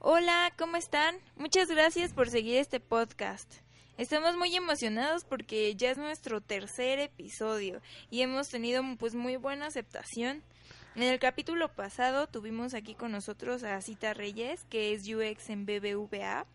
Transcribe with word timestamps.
Hola, 0.00 0.52
¿cómo 0.56 0.76
están? 0.76 1.16
Muchas 1.34 1.66
gracias 1.68 2.12
por 2.12 2.30
seguir 2.30 2.58
este 2.58 2.78
podcast. 2.78 3.52
Estamos 3.96 4.36
muy 4.36 4.54
emocionados 4.54 5.24
porque 5.24 5.74
ya 5.74 5.90
es 5.90 5.98
nuestro 5.98 6.40
tercer 6.40 7.00
episodio 7.00 7.82
y 8.08 8.22
hemos 8.22 8.48
tenido 8.48 8.80
pues 8.96 9.16
muy 9.16 9.34
buena 9.34 9.66
aceptación. 9.66 10.44
En 10.94 11.02
el 11.02 11.18
capítulo 11.18 11.74
pasado 11.74 12.28
tuvimos 12.28 12.74
aquí 12.74 12.94
con 12.94 13.10
nosotros 13.10 13.64
a 13.64 13.80
Cita 13.80 14.14
Reyes, 14.14 14.64
que 14.70 14.92
es 14.92 15.02
UX 15.02 15.50
en 15.50 15.66
BBVA, 15.66 16.46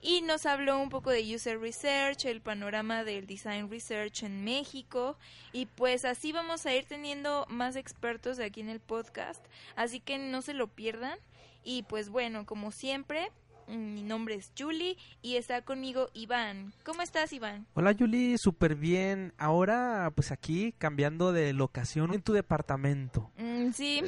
y 0.00 0.22
nos 0.22 0.44
habló 0.44 0.80
un 0.80 0.88
poco 0.88 1.10
de 1.10 1.22
User 1.32 1.60
Research, 1.60 2.24
el 2.24 2.40
panorama 2.40 3.04
del 3.04 3.28
Design 3.28 3.70
Research 3.70 4.24
en 4.24 4.42
México, 4.42 5.16
y 5.52 5.66
pues 5.66 6.04
así 6.04 6.32
vamos 6.32 6.66
a 6.66 6.74
ir 6.74 6.84
teniendo 6.86 7.46
más 7.48 7.76
expertos 7.76 8.40
aquí 8.40 8.60
en 8.60 8.70
el 8.70 8.80
podcast, 8.80 9.46
así 9.76 10.00
que 10.00 10.18
no 10.18 10.42
se 10.42 10.52
lo 10.52 10.66
pierdan. 10.66 11.16
Y 11.64 11.84
pues 11.84 12.08
bueno, 12.08 12.46
como 12.46 12.70
siempre, 12.70 13.30
mi 13.68 14.02
nombre 14.02 14.34
es 14.34 14.52
Julie 14.58 14.96
y 15.22 15.36
está 15.36 15.62
conmigo 15.62 16.08
Iván. 16.12 16.72
¿Cómo 16.84 17.02
estás, 17.02 17.32
Iván? 17.32 17.66
Hola, 17.74 17.94
Julie, 17.98 18.36
súper 18.38 18.74
bien. 18.74 19.32
Ahora, 19.38 20.12
pues 20.14 20.30
aquí 20.32 20.74
cambiando 20.78 21.32
de 21.32 21.52
locación 21.52 22.12
en 22.12 22.22
tu 22.22 22.32
departamento. 22.32 23.30
Mm, 23.38 23.70
sí. 23.72 24.02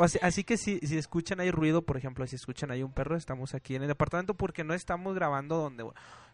así, 0.00 0.18
así, 0.22 0.44
que 0.44 0.56
si, 0.56 0.78
si 0.80 0.96
escuchan 0.96 1.40
ahí 1.40 1.50
ruido, 1.50 1.82
por 1.82 1.96
ejemplo, 1.96 2.26
si 2.26 2.36
escuchan 2.36 2.70
ahí 2.70 2.82
un 2.82 2.92
perro, 2.92 3.16
estamos 3.16 3.54
aquí 3.54 3.74
en 3.74 3.82
el 3.82 3.88
departamento 3.88 4.34
porque 4.34 4.64
no 4.64 4.74
estamos 4.74 5.14
grabando 5.14 5.56
donde 5.56 5.84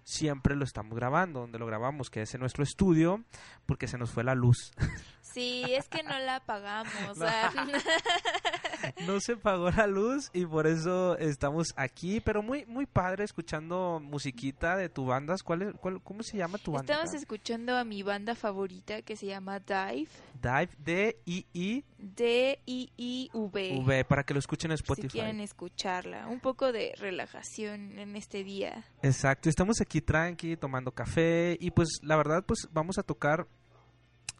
siempre 0.05 0.56
lo 0.56 0.65
estamos 0.65 0.97
grabando, 0.97 1.41
donde 1.41 1.59
lo 1.59 1.67
grabamos, 1.67 2.11
que 2.11 2.23
es 2.23 2.34
en 2.34 2.41
nuestro 2.41 2.62
estudio, 2.62 3.23
porque 3.67 3.87
se 3.87 3.98
nos 3.98 4.11
fue 4.11 4.25
la 4.25 4.34
luz. 4.34 4.73
Sí, 5.33 5.65
es 5.69 5.89
que 5.89 6.03
no 6.03 6.19
la 6.19 6.37
apagamos. 6.37 7.17
no. 9.07 9.21
se 9.21 9.37
pagó 9.37 9.71
la 9.71 9.87
luz 9.87 10.31
y 10.33 10.47
por 10.47 10.67
eso 10.67 11.17
estamos 11.19 11.73
aquí, 11.77 12.20
pero 12.20 12.43
muy 12.43 12.67
muy 12.67 12.87
padre 12.87 13.25
escuchando 13.25 14.01
musiquita 14.03 14.77
de 14.77 14.89
tu 14.89 15.06
banda. 15.06 15.34
¿Cuál, 15.45 15.62
es, 15.62 15.75
cuál 15.81 16.03
cómo 16.03 16.23
se 16.23 16.37
llama 16.37 16.59
tu 16.59 16.73
banda? 16.73 16.93
Estamos 16.93 17.15
escuchando 17.15 17.77
a 17.77 17.84
mi 17.84 18.03
banda 18.03 18.34
favorita 18.34 19.03
que 19.03 19.17
se 19.17 19.27
llama 19.27 19.61
Dive. 19.61 20.09
Dive 20.41 20.71
D 20.79 21.17
I 21.25 21.47
I 21.53 21.84
D 21.99 22.59
I 22.67 22.93
I 22.97 23.31
V. 23.33 23.81
V 23.84 24.05
para 24.05 24.25
que 24.25 24.34
lo 24.34 24.41
escuchen 24.41 24.71
en 24.71 24.75
Spotify. 24.75 25.09
Si 25.09 25.12
quieren 25.12 25.41
escucharla, 25.41 26.27
un 26.27 26.41
poco 26.41 26.73
de 26.73 26.95
relajación 26.99 27.99
en 27.99 28.17
este 28.17 28.45
día. 28.45 28.84
Exacto, 29.03 29.49
estamos 29.49 29.81
aquí 29.81 30.01
tranqui 30.01 30.56
tomando 30.56 30.93
café 30.93 31.56
y 31.61 31.71
pues 31.71 32.01
la 32.03 32.17
verdad 32.17 32.45
pues 32.47 32.69
vamos 32.73 32.99
a 32.99 33.03
tocar 33.03 33.47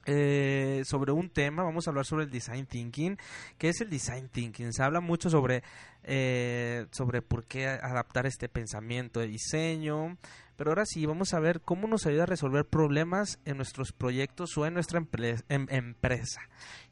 eh, 0.05 0.83
sobre 0.85 1.13
un 1.13 1.31
tema, 1.31 1.63
vamos 1.63 1.87
a 1.87 1.91
hablar 1.91 2.05
sobre 2.05 2.25
el 2.25 2.31
design 2.31 2.67
thinking. 2.67 3.17
¿Qué 3.57 3.69
es 3.69 3.81
el 3.81 3.89
design 3.89 4.29
thinking? 4.29 4.73
Se 4.73 4.83
habla 4.83 5.01
mucho 5.01 5.31
sobre, 5.31 5.63
eh, 6.03 6.87
sobre 6.91 7.23
por 7.23 7.45
qué 7.45 7.69
adaptar 7.69 8.27
este 8.27 8.49
pensamiento 8.49 9.21
de 9.21 9.29
diseño, 9.29 10.19
pero 10.57 10.71
ahora 10.71 10.87
sí 10.87 11.07
vamos 11.07 11.35
a 11.35 11.41
ver 11.41 11.61
cómo 11.61 11.87
nos 11.87 12.07
ayuda 12.07 12.25
a 12.25 12.27
resolver 12.27 12.65
problemas 12.67 13.39
en 13.45 13.57
nuestros 13.57 13.93
proyectos 13.93 14.57
o 14.59 14.67
en 14.67 14.75
nuestra 14.75 15.01
em, 15.49 15.67
empresa, 15.71 16.41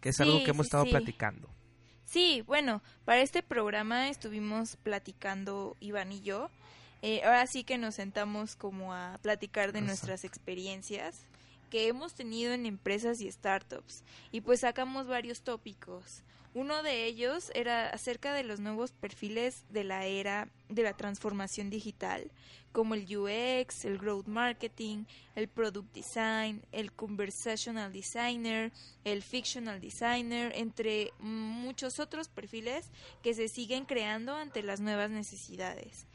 que 0.00 0.10
es 0.10 0.20
algo 0.20 0.44
que 0.44 0.50
hemos 0.50 0.66
estado 0.66 0.84
platicando. 0.84 1.50
Sí, 2.04 2.42
bueno, 2.46 2.82
para 3.04 3.22
este 3.22 3.42
programa 3.42 4.08
estuvimos 4.08 4.76
platicando 4.76 5.76
Iván 5.80 6.12
y 6.12 6.20
yo. 6.20 6.50
Eh, 7.02 7.22
ahora 7.24 7.46
sí 7.46 7.64
que 7.64 7.78
nos 7.78 7.94
sentamos 7.94 8.56
como 8.56 8.92
a 8.92 9.18
platicar 9.22 9.72
de 9.72 9.80
nuestras 9.80 10.24
experiencias 10.24 11.29
que 11.70 11.88
hemos 11.88 12.14
tenido 12.14 12.52
en 12.52 12.66
empresas 12.66 13.20
y 13.20 13.30
startups 13.30 14.04
y 14.30 14.42
pues 14.42 14.60
sacamos 14.60 15.06
varios 15.06 15.42
tópicos. 15.42 16.22
Uno 16.52 16.82
de 16.82 17.04
ellos 17.04 17.52
era 17.54 17.90
acerca 17.90 18.34
de 18.34 18.42
los 18.42 18.58
nuevos 18.58 18.90
perfiles 18.90 19.64
de 19.70 19.84
la 19.84 20.06
era 20.06 20.48
de 20.68 20.82
la 20.82 20.96
transformación 20.96 21.70
digital, 21.70 22.28
como 22.72 22.94
el 22.94 23.04
UX, 23.04 23.84
el 23.84 23.98
growth 23.98 24.26
marketing, 24.26 25.04
el 25.36 25.46
product 25.46 25.94
design, 25.94 26.60
el 26.72 26.92
conversational 26.92 27.92
designer, 27.92 28.72
el 29.04 29.22
fictional 29.22 29.80
designer, 29.80 30.52
entre 30.56 31.12
muchos 31.20 32.00
otros 32.00 32.28
perfiles 32.28 32.90
que 33.22 33.32
se 33.34 33.48
siguen 33.48 33.84
creando 33.84 34.34
ante 34.34 34.64
las 34.64 34.80
nuevas 34.80 35.10
necesidades 35.10 36.06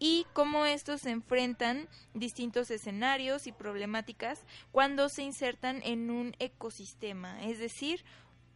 y 0.00 0.26
cómo 0.32 0.64
estos 0.64 1.02
se 1.02 1.10
enfrentan 1.10 1.86
distintos 2.14 2.70
escenarios 2.70 3.46
y 3.46 3.52
problemáticas 3.52 4.40
cuando 4.72 5.08
se 5.10 5.22
insertan 5.22 5.82
en 5.84 6.10
un 6.10 6.34
ecosistema, 6.40 7.44
es 7.44 7.60
decir, 7.60 8.02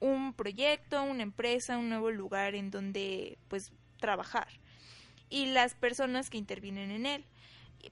un 0.00 0.32
proyecto, 0.32 1.02
una 1.02 1.22
empresa, 1.22 1.78
un 1.78 1.90
nuevo 1.90 2.10
lugar 2.10 2.54
en 2.54 2.70
donde 2.70 3.38
pues 3.48 3.72
trabajar 4.00 4.48
y 5.28 5.46
las 5.46 5.74
personas 5.74 6.30
que 6.30 6.38
intervienen 6.38 6.90
en 6.90 7.06
él. 7.06 7.24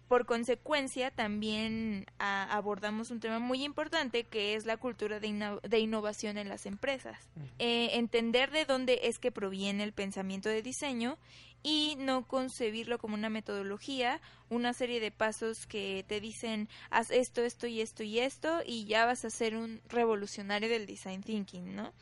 Por 0.08 0.24
consecuencia, 0.24 1.10
también 1.10 2.06
abordamos 2.18 3.10
un 3.10 3.20
tema 3.20 3.38
muy 3.38 3.62
importante 3.62 4.24
que 4.24 4.54
es 4.54 4.64
la 4.64 4.78
cultura 4.78 5.20
de, 5.20 5.78
innovación 5.78 6.38
en 6.38 6.48
las 6.48 6.64
empresas. 6.64 7.28
Eh, 7.58 7.90
entender 7.92 8.50
de 8.50 8.64
dónde 8.64 9.00
es 9.02 9.18
que 9.18 9.30
proviene 9.30 9.84
el 9.84 9.92
pensamiento 9.92 10.48
de 10.48 10.62
diseño 10.62 11.18
y 11.62 11.96
no 11.98 12.26
concebirlo 12.26 12.98
como 12.98 13.14
una 13.14 13.30
metodología, 13.30 14.20
una 14.50 14.72
serie 14.72 15.00
de 15.00 15.10
pasos 15.10 15.66
que 15.66 16.04
te 16.08 16.20
dicen 16.20 16.68
haz 16.90 17.10
esto, 17.10 17.42
esto 17.42 17.66
y 17.66 17.80
esto 17.80 18.02
y 18.02 18.18
esto 18.18 18.60
y 18.66 18.84
ya 18.84 19.06
vas 19.06 19.24
a 19.24 19.30
ser 19.30 19.56
un 19.56 19.80
revolucionario 19.88 20.68
del 20.68 20.86
design 20.86 21.22
thinking, 21.22 21.74
¿no? 21.74 21.92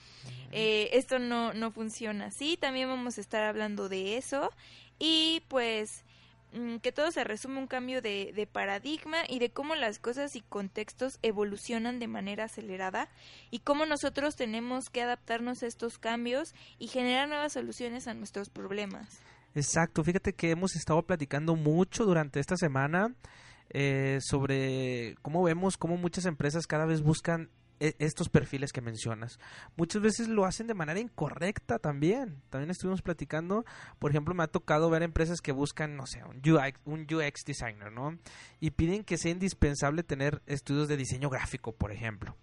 Eh, 0.52 0.90
esto 0.92 1.18
no, 1.18 1.52
no 1.52 1.70
funciona 1.70 2.26
así, 2.26 2.56
también 2.56 2.88
vamos 2.88 3.18
a 3.18 3.20
estar 3.20 3.44
hablando 3.44 3.88
de 3.88 4.16
eso 4.16 4.50
y 4.98 5.42
pues 5.48 6.04
mm, 6.52 6.76
que 6.78 6.90
todo 6.90 7.12
se 7.12 7.22
resume 7.22 7.58
un 7.58 7.66
cambio 7.66 8.02
de, 8.02 8.32
de, 8.34 8.46
paradigma 8.46 9.18
y 9.28 9.38
de 9.38 9.50
cómo 9.50 9.76
las 9.76 9.98
cosas 9.98 10.34
y 10.34 10.40
contextos 10.40 11.18
evolucionan 11.22 12.00
de 12.00 12.08
manera 12.08 12.44
acelerada 12.44 13.08
y 13.50 13.60
cómo 13.60 13.86
nosotros 13.86 14.34
tenemos 14.34 14.90
que 14.90 15.02
adaptarnos 15.02 15.62
a 15.62 15.66
estos 15.66 15.98
cambios 15.98 16.54
y 16.78 16.88
generar 16.88 17.28
nuevas 17.28 17.52
soluciones 17.52 18.08
a 18.08 18.14
nuestros 18.14 18.48
problemas. 18.48 19.20
Exacto, 19.54 20.04
fíjate 20.04 20.32
que 20.32 20.50
hemos 20.50 20.76
estado 20.76 21.02
platicando 21.02 21.56
mucho 21.56 22.04
durante 22.04 22.38
esta 22.38 22.56
semana 22.56 23.14
eh, 23.70 24.18
sobre 24.20 25.16
cómo 25.22 25.42
vemos 25.42 25.76
cómo 25.76 25.96
muchas 25.96 26.24
empresas 26.24 26.66
cada 26.66 26.86
vez 26.86 27.02
buscan 27.02 27.50
e, 27.80 27.96
estos 27.98 28.28
perfiles 28.28 28.72
que 28.72 28.80
mencionas. 28.80 29.38
Muchas 29.76 30.02
veces 30.02 30.28
lo 30.28 30.44
hacen 30.44 30.66
de 30.66 30.74
manera 30.74 31.00
incorrecta 31.00 31.78
también. 31.78 32.42
También 32.50 32.70
estuvimos 32.70 33.00
platicando, 33.00 33.64
por 33.98 34.10
ejemplo, 34.10 34.34
me 34.34 34.44
ha 34.44 34.48
tocado 34.48 34.90
ver 34.90 35.02
empresas 35.02 35.40
que 35.40 35.52
buscan, 35.52 35.96
no 35.96 36.06
sé, 36.06 36.22
un 36.24 36.38
UX, 36.38 36.78
un 36.84 37.06
UX 37.12 37.44
designer, 37.44 37.90
¿no? 37.90 38.18
Y 38.60 38.72
piden 38.72 39.02
que 39.02 39.18
sea 39.18 39.32
indispensable 39.32 40.02
tener 40.02 40.42
estudios 40.46 40.88
de 40.88 40.96
diseño 40.96 41.30
gráfico, 41.30 41.72
por 41.72 41.90
ejemplo. 41.90 42.36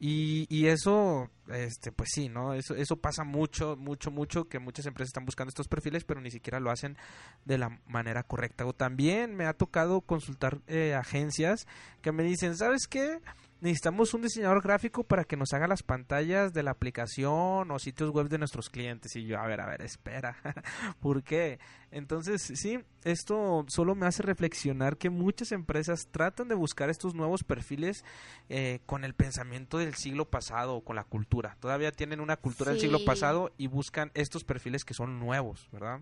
Y, 0.00 0.46
y 0.48 0.66
eso, 0.66 1.30
este, 1.48 1.92
pues 1.92 2.10
sí, 2.12 2.28
¿no? 2.28 2.54
Eso, 2.54 2.74
eso 2.74 2.96
pasa 2.96 3.24
mucho, 3.24 3.76
mucho, 3.76 4.10
mucho, 4.10 4.44
que 4.48 4.58
muchas 4.58 4.86
empresas 4.86 5.10
están 5.10 5.24
buscando 5.24 5.48
estos 5.48 5.68
perfiles, 5.68 6.04
pero 6.04 6.20
ni 6.20 6.30
siquiera 6.30 6.60
lo 6.60 6.70
hacen 6.70 6.96
de 7.44 7.58
la 7.58 7.80
manera 7.86 8.22
correcta. 8.22 8.66
O 8.66 8.72
también 8.72 9.34
me 9.34 9.46
ha 9.46 9.54
tocado 9.54 10.00
consultar 10.00 10.60
eh, 10.66 10.94
agencias 10.94 11.66
que 12.02 12.12
me 12.12 12.22
dicen, 12.22 12.56
¿sabes 12.56 12.86
qué? 12.86 13.20
Necesitamos 13.64 14.12
un 14.12 14.20
diseñador 14.20 14.62
gráfico 14.62 15.04
para 15.04 15.24
que 15.24 15.38
nos 15.38 15.54
haga 15.54 15.66
las 15.66 15.82
pantallas 15.82 16.52
de 16.52 16.62
la 16.62 16.72
aplicación 16.72 17.70
o 17.70 17.78
sitios 17.78 18.10
web 18.10 18.28
de 18.28 18.36
nuestros 18.36 18.68
clientes. 18.68 19.16
Y 19.16 19.24
yo, 19.24 19.38
a 19.40 19.46
ver, 19.46 19.62
a 19.62 19.66
ver, 19.66 19.80
espera, 19.80 20.36
¿por 21.00 21.22
qué? 21.22 21.58
Entonces, 21.90 22.42
sí, 22.42 22.78
esto 23.04 23.64
solo 23.68 23.94
me 23.94 24.04
hace 24.04 24.22
reflexionar 24.22 24.98
que 24.98 25.08
muchas 25.08 25.50
empresas 25.50 26.08
tratan 26.10 26.48
de 26.48 26.54
buscar 26.54 26.90
estos 26.90 27.14
nuevos 27.14 27.42
perfiles 27.42 28.04
eh, 28.50 28.80
con 28.84 29.02
el 29.02 29.14
pensamiento 29.14 29.78
del 29.78 29.94
siglo 29.94 30.28
pasado 30.28 30.74
o 30.74 30.84
con 30.84 30.96
la 30.96 31.04
cultura. 31.04 31.56
Todavía 31.58 31.90
tienen 31.90 32.20
una 32.20 32.36
cultura 32.36 32.72
del 32.72 32.80
siglo 32.80 33.02
pasado 33.06 33.50
y 33.56 33.68
buscan 33.68 34.10
estos 34.12 34.44
perfiles 34.44 34.84
que 34.84 34.92
son 34.92 35.18
nuevos, 35.18 35.70
¿verdad? 35.72 36.00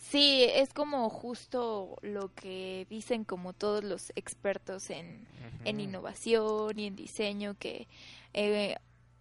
Sí, 0.00 0.44
es 0.44 0.72
como 0.72 1.08
justo 1.10 1.98
lo 2.00 2.34
que 2.34 2.86
dicen 2.88 3.24
como 3.24 3.52
todos 3.52 3.84
los 3.84 4.12
expertos 4.16 4.88
en, 4.88 5.28
en 5.64 5.78
innovación 5.78 6.78
y 6.78 6.86
en 6.86 6.96
diseño, 6.96 7.54
que 7.58 7.86
eh, 8.32 8.76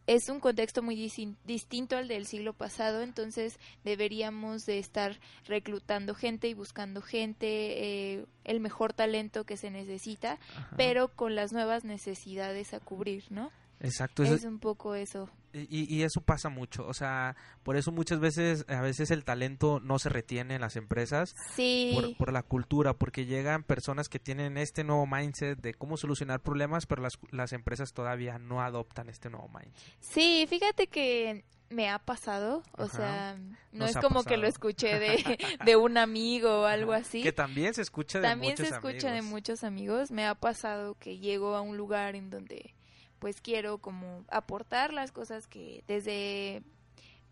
es 0.08 0.30
un 0.30 0.40
contexto 0.40 0.81
muy 0.81 0.96
distinto 1.44 1.98
al 1.98 2.08
del 2.08 2.26
siglo 2.26 2.54
pasado, 2.54 3.02
entonces 3.04 3.60
deberíamos 3.84 4.66
de 4.66 4.80
estar 4.80 5.20
reclutando 5.46 6.16
gente 6.16 6.48
y 6.48 6.56
buscando 6.56 7.02
gente, 7.02 8.16
eh, 8.16 8.26
el 8.46 8.60
mejor 8.60 8.94
talento 8.94 9.44
que 9.44 9.58
se 9.58 9.70
necesita, 9.70 10.40
pero 10.78 11.10
con 11.10 11.36
las 11.36 11.54
nuevas 11.54 11.84
necesidades 11.84 12.74
a 12.74 12.80
cubrir, 12.80 13.26
¿no? 13.30 13.52
Exacto. 13.80 14.24
Es 14.24 14.44
un 14.44 14.60
poco 14.60 14.96
eso. 14.96 15.30
Y, 15.52 15.96
y, 15.96 16.04
eso 16.04 16.22
pasa 16.22 16.50
mucho, 16.50 16.86
o 16.86 16.94
sea, 16.94 17.36
por 17.64 17.76
eso 17.76 17.92
muchas 17.92 18.20
veces, 18.20 18.66
a 18.68 18.81
veces 18.81 19.10
el 19.10 19.24
talento 19.24 19.80
no 19.80 19.98
se 19.98 20.10
retiene 20.10 20.54
en 20.54 20.62
las 20.62 20.76
empresas 20.76 21.34
sí. 21.56 21.92
por, 21.96 22.18
por, 22.18 22.34
la 22.34 22.44
cultura, 22.44 22.94
porque 22.94 23.26
llegan 23.26 23.64
personas 23.64 24.10
que 24.10 24.20
tienen 24.20 24.58
este 24.58 24.84
nuevo 24.84 25.08
mindset 25.08 25.60
de 25.60 25.74
cómo 25.74 25.98
solucionar 25.98 26.42
problemas, 26.42 26.86
pero 26.86 27.02
las, 27.02 27.14
las 27.31 27.52
empresas 27.52 27.94
todavía 27.94 28.38
no 28.38 28.62
adoptan 28.62 29.10
este 29.10 29.31
nuevo 29.31 29.50
mindset. 29.50 29.98
Sí, 30.02 30.46
fíjate 30.48 30.86
que 30.86 31.44
me 31.70 31.90
ha 31.90 31.98
pasado, 31.98 32.62
o 32.78 32.84
Ajá. 32.84 32.98
sea, 32.98 33.38
no 33.72 33.86
Nos 33.86 33.92
es 33.92 33.98
como 33.98 34.24
que 34.24 34.38
lo 34.38 34.48
escuché 34.48 35.00
de, 35.00 35.18
de 35.66 35.76
un 35.76 35.98
amigo 35.98 36.62
o 36.62 36.66
algo 36.66 36.94
así. 36.94 37.24
Que 37.24 37.31
también 37.31 37.74
se 37.74 37.81
escucha 37.81 38.20
de 38.20 38.28
También 38.28 38.56
se 38.56 38.64
muchos 38.64 38.76
escucha 38.78 39.12
de 39.12 39.18
amigos. 39.20 39.31
muchos 39.31 39.64
amigos. 39.64 40.12
Me 40.12 40.28
ha 40.28 40.36
pasado 40.36 40.96
que 40.96 41.18
llego 41.18 41.56
a 41.56 41.62
un 41.62 41.76
lugar 41.76 42.16
en 42.16 42.30
donde 42.30 42.76
pues 43.19 43.42
quiero 43.42 43.77
como 43.77 44.25
aportar 44.30 44.94
las 44.94 45.12
cosas 45.12 45.48
que 45.48 45.83
desde 45.88 46.63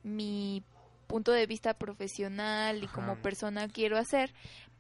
mi 0.04 0.63
punto 1.07 1.31
de 1.31 1.48
vista 1.48 1.74
profesional 1.74 2.84
y 2.84 2.88
como 2.88 3.16
persona 3.16 3.68
quiero 3.68 3.98
hacer, 3.98 4.34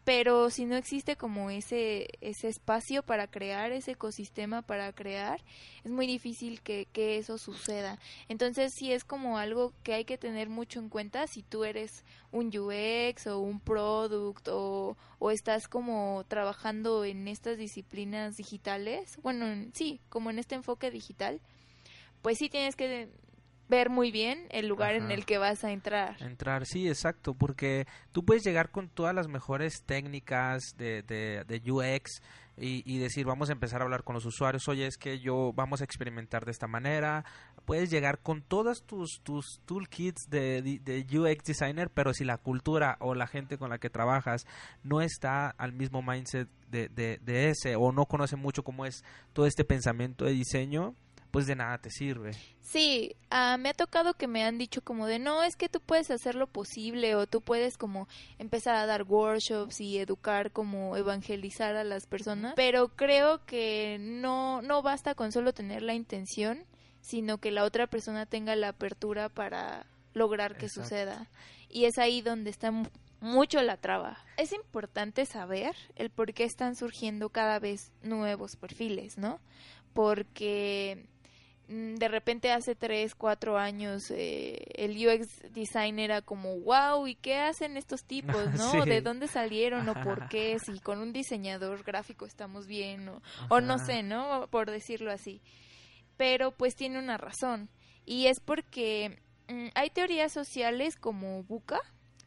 pero 0.07 0.49
si 0.49 0.63
no 0.63 0.77
existe 0.77 1.17
como 1.17 1.49
ese 1.49 2.07
ese 2.21 2.47
espacio 2.47 3.03
para 3.03 3.27
crear 3.27 3.73
ese 3.73 3.91
ecosistema 3.91 4.61
para 4.61 4.93
crear 4.93 5.41
es 5.83 5.91
muy 5.91 6.07
difícil 6.07 6.61
que, 6.61 6.87
que 6.93 7.17
eso 7.17 7.37
suceda. 7.37 7.99
Entonces 8.29 8.73
sí 8.73 8.93
es 8.93 9.03
como 9.03 9.37
algo 9.37 9.73
que 9.83 9.93
hay 9.95 10.05
que 10.05 10.17
tener 10.17 10.47
mucho 10.47 10.79
en 10.79 10.87
cuenta 10.87 11.27
si 11.27 11.43
tú 11.43 11.65
eres 11.65 12.05
un 12.31 12.47
UX 12.57 13.27
o 13.27 13.39
un 13.39 13.59
product 13.59 14.47
o, 14.47 14.95
o 15.19 15.31
estás 15.31 15.67
como 15.67 16.23
trabajando 16.29 17.03
en 17.03 17.27
estas 17.27 17.57
disciplinas 17.57 18.37
digitales 18.37 19.19
bueno 19.23 19.45
en- 19.45 19.73
sí 19.75 19.99
como 20.07 20.29
en 20.29 20.39
este 20.39 20.55
enfoque 20.55 20.89
digital 20.89 21.41
pues 22.21 22.37
sí 22.37 22.47
tienes 22.47 22.77
que 22.77 23.09
ver 23.69 23.89
muy 23.89 24.11
bien 24.11 24.47
el 24.49 24.67
lugar 24.67 24.95
en 24.95 25.11
el 25.11 25.25
que 25.25 25.37
vas 25.37 25.63
a 25.63 25.71
entrar. 25.71 26.15
Entrar, 26.21 26.65
sí, 26.65 26.87
exacto, 26.87 27.33
porque 27.33 27.85
tú 28.11 28.23
puedes 28.23 28.43
llegar 28.43 28.69
con 28.71 28.89
todas 28.89 29.13
las 29.13 29.27
mejores 29.27 29.83
técnicas 29.85 30.61
de, 30.77 31.01
de, 31.03 31.43
de 31.45 31.71
UX 31.71 32.21
y, 32.59 32.81
y 32.91 32.97
decir, 32.97 33.25
vamos 33.25 33.49
a 33.49 33.51
empezar 33.53 33.81
a 33.81 33.83
hablar 33.85 34.03
con 34.03 34.15
los 34.15 34.25
usuarios, 34.25 34.67
oye, 34.67 34.87
es 34.87 34.97
que 34.97 35.19
yo 35.19 35.51
vamos 35.53 35.81
a 35.81 35.83
experimentar 35.83 36.45
de 36.45 36.51
esta 36.51 36.67
manera. 36.67 37.23
Puedes 37.65 37.89
llegar 37.91 38.19
con 38.19 38.41
todas 38.41 38.83
tus, 38.83 39.19
tus 39.23 39.59
toolkits 39.65 40.29
de, 40.29 40.61
de- 40.61 40.79
de 41.03 41.19
UX 41.19 41.43
designer, 41.43 41.89
pero 41.89 42.13
si 42.13 42.23
la 42.23 42.37
cultura 42.37 42.95
o 43.01 43.13
la 43.13 43.27
gente 43.27 43.57
con 43.57 43.69
la 43.69 43.77
que 43.77 43.89
trabajas 43.89 44.45
no 44.83 45.01
está 45.01 45.49
al 45.49 45.73
mismo 45.73 46.01
mindset 46.01 46.47
de, 46.71 46.87
de, 46.89 47.19
de 47.21 47.49
ese 47.49 47.75
o 47.75 47.91
no 47.91 48.05
conoce 48.05 48.37
mucho 48.37 48.63
cómo 48.63 48.85
es 48.85 49.03
todo 49.33 49.45
este 49.45 49.65
pensamiento 49.65 50.23
de 50.25 50.31
diseño, 50.31 50.95
pues 51.31 51.45
de 51.47 51.55
nada 51.55 51.77
te 51.77 51.89
sirve. 51.89 52.31
Sí, 52.61 53.15
ah, 53.29 53.57
me 53.57 53.69
ha 53.69 53.73
tocado 53.73 54.13
que 54.15 54.27
me 54.27 54.43
han 54.43 54.57
dicho 54.57 54.81
como 54.81 55.07
de 55.07 55.19
no, 55.19 55.43
es 55.43 55.55
que 55.55 55.69
tú 55.69 55.79
puedes 55.79 56.11
hacer 56.11 56.35
lo 56.35 56.47
posible 56.47 57.15
o 57.15 57.25
tú 57.27 57.41
puedes 57.41 57.77
como 57.77 58.07
empezar 58.39 58.75
a 58.75 58.85
dar 58.85 59.03
workshops 59.03 59.79
y 59.79 59.97
educar 59.99 60.51
como 60.51 60.97
evangelizar 60.97 61.75
a 61.77 61.83
las 61.85 62.05
personas, 62.07 62.53
pero 62.55 62.89
creo 62.89 63.45
que 63.45 63.97
no 63.99 64.61
no 64.61 64.81
basta 64.81 65.15
con 65.15 65.31
solo 65.31 65.53
tener 65.53 65.81
la 65.81 65.93
intención, 65.93 66.65
sino 67.01 67.37
que 67.37 67.51
la 67.51 67.63
otra 67.63 67.87
persona 67.87 68.25
tenga 68.25 68.55
la 68.57 68.69
apertura 68.69 69.29
para 69.29 69.85
lograr 70.13 70.57
que 70.57 70.65
Exacto. 70.65 70.83
suceda. 70.89 71.29
Y 71.69 71.85
es 71.85 71.97
ahí 71.99 72.21
donde 72.21 72.49
está 72.49 72.71
mu- 72.71 72.89
mucho 73.21 73.61
la 73.61 73.77
traba. 73.77 74.17
Es 74.35 74.51
importante 74.51 75.25
saber 75.25 75.73
el 75.95 76.09
por 76.09 76.33
qué 76.33 76.43
están 76.43 76.75
surgiendo 76.75 77.29
cada 77.29 77.59
vez 77.59 77.91
nuevos 78.01 78.55
perfiles, 78.57 79.17
¿no? 79.17 79.39
Porque 79.93 81.07
de 81.67 82.07
repente 82.07 82.51
hace 82.51 82.75
3, 82.75 83.13
4 83.15 83.57
años 83.57 84.09
eh, 84.11 84.57
el 84.75 84.91
UX 85.05 85.41
design 85.51 85.99
era 85.99 86.21
como, 86.21 86.57
wow, 86.61 87.05
¿y 87.07 87.15
qué 87.15 87.37
hacen 87.37 87.75
estos 87.77 88.03
tipos, 88.05 88.35
no? 88.53 88.71
Sí. 88.71 88.89
¿De 88.89 89.01
dónde 89.01 89.27
salieron 89.27 89.87
o 89.89 89.91
Ajá. 89.91 90.03
por 90.03 90.27
qué? 90.29 90.57
Si 90.59 90.79
con 90.79 90.99
un 90.99 91.11
diseñador 91.13 91.83
gráfico 91.83 92.25
estamos 92.25 92.67
bien 92.67 93.09
o, 93.09 93.21
o 93.49 93.59
no 93.61 93.77
sé, 93.79 94.01
¿no? 94.03 94.47
Por 94.49 94.71
decirlo 94.71 95.11
así. 95.11 95.41
Pero 96.15 96.51
pues 96.51 96.75
tiene 96.75 96.99
una 96.99 97.17
razón. 97.17 97.69
Y 98.05 98.27
es 98.27 98.39
porque 98.39 99.19
mm, 99.49 99.67
hay 99.75 99.89
teorías 99.89 100.31
sociales 100.31 100.95
como 100.95 101.43
Buca, 101.43 101.79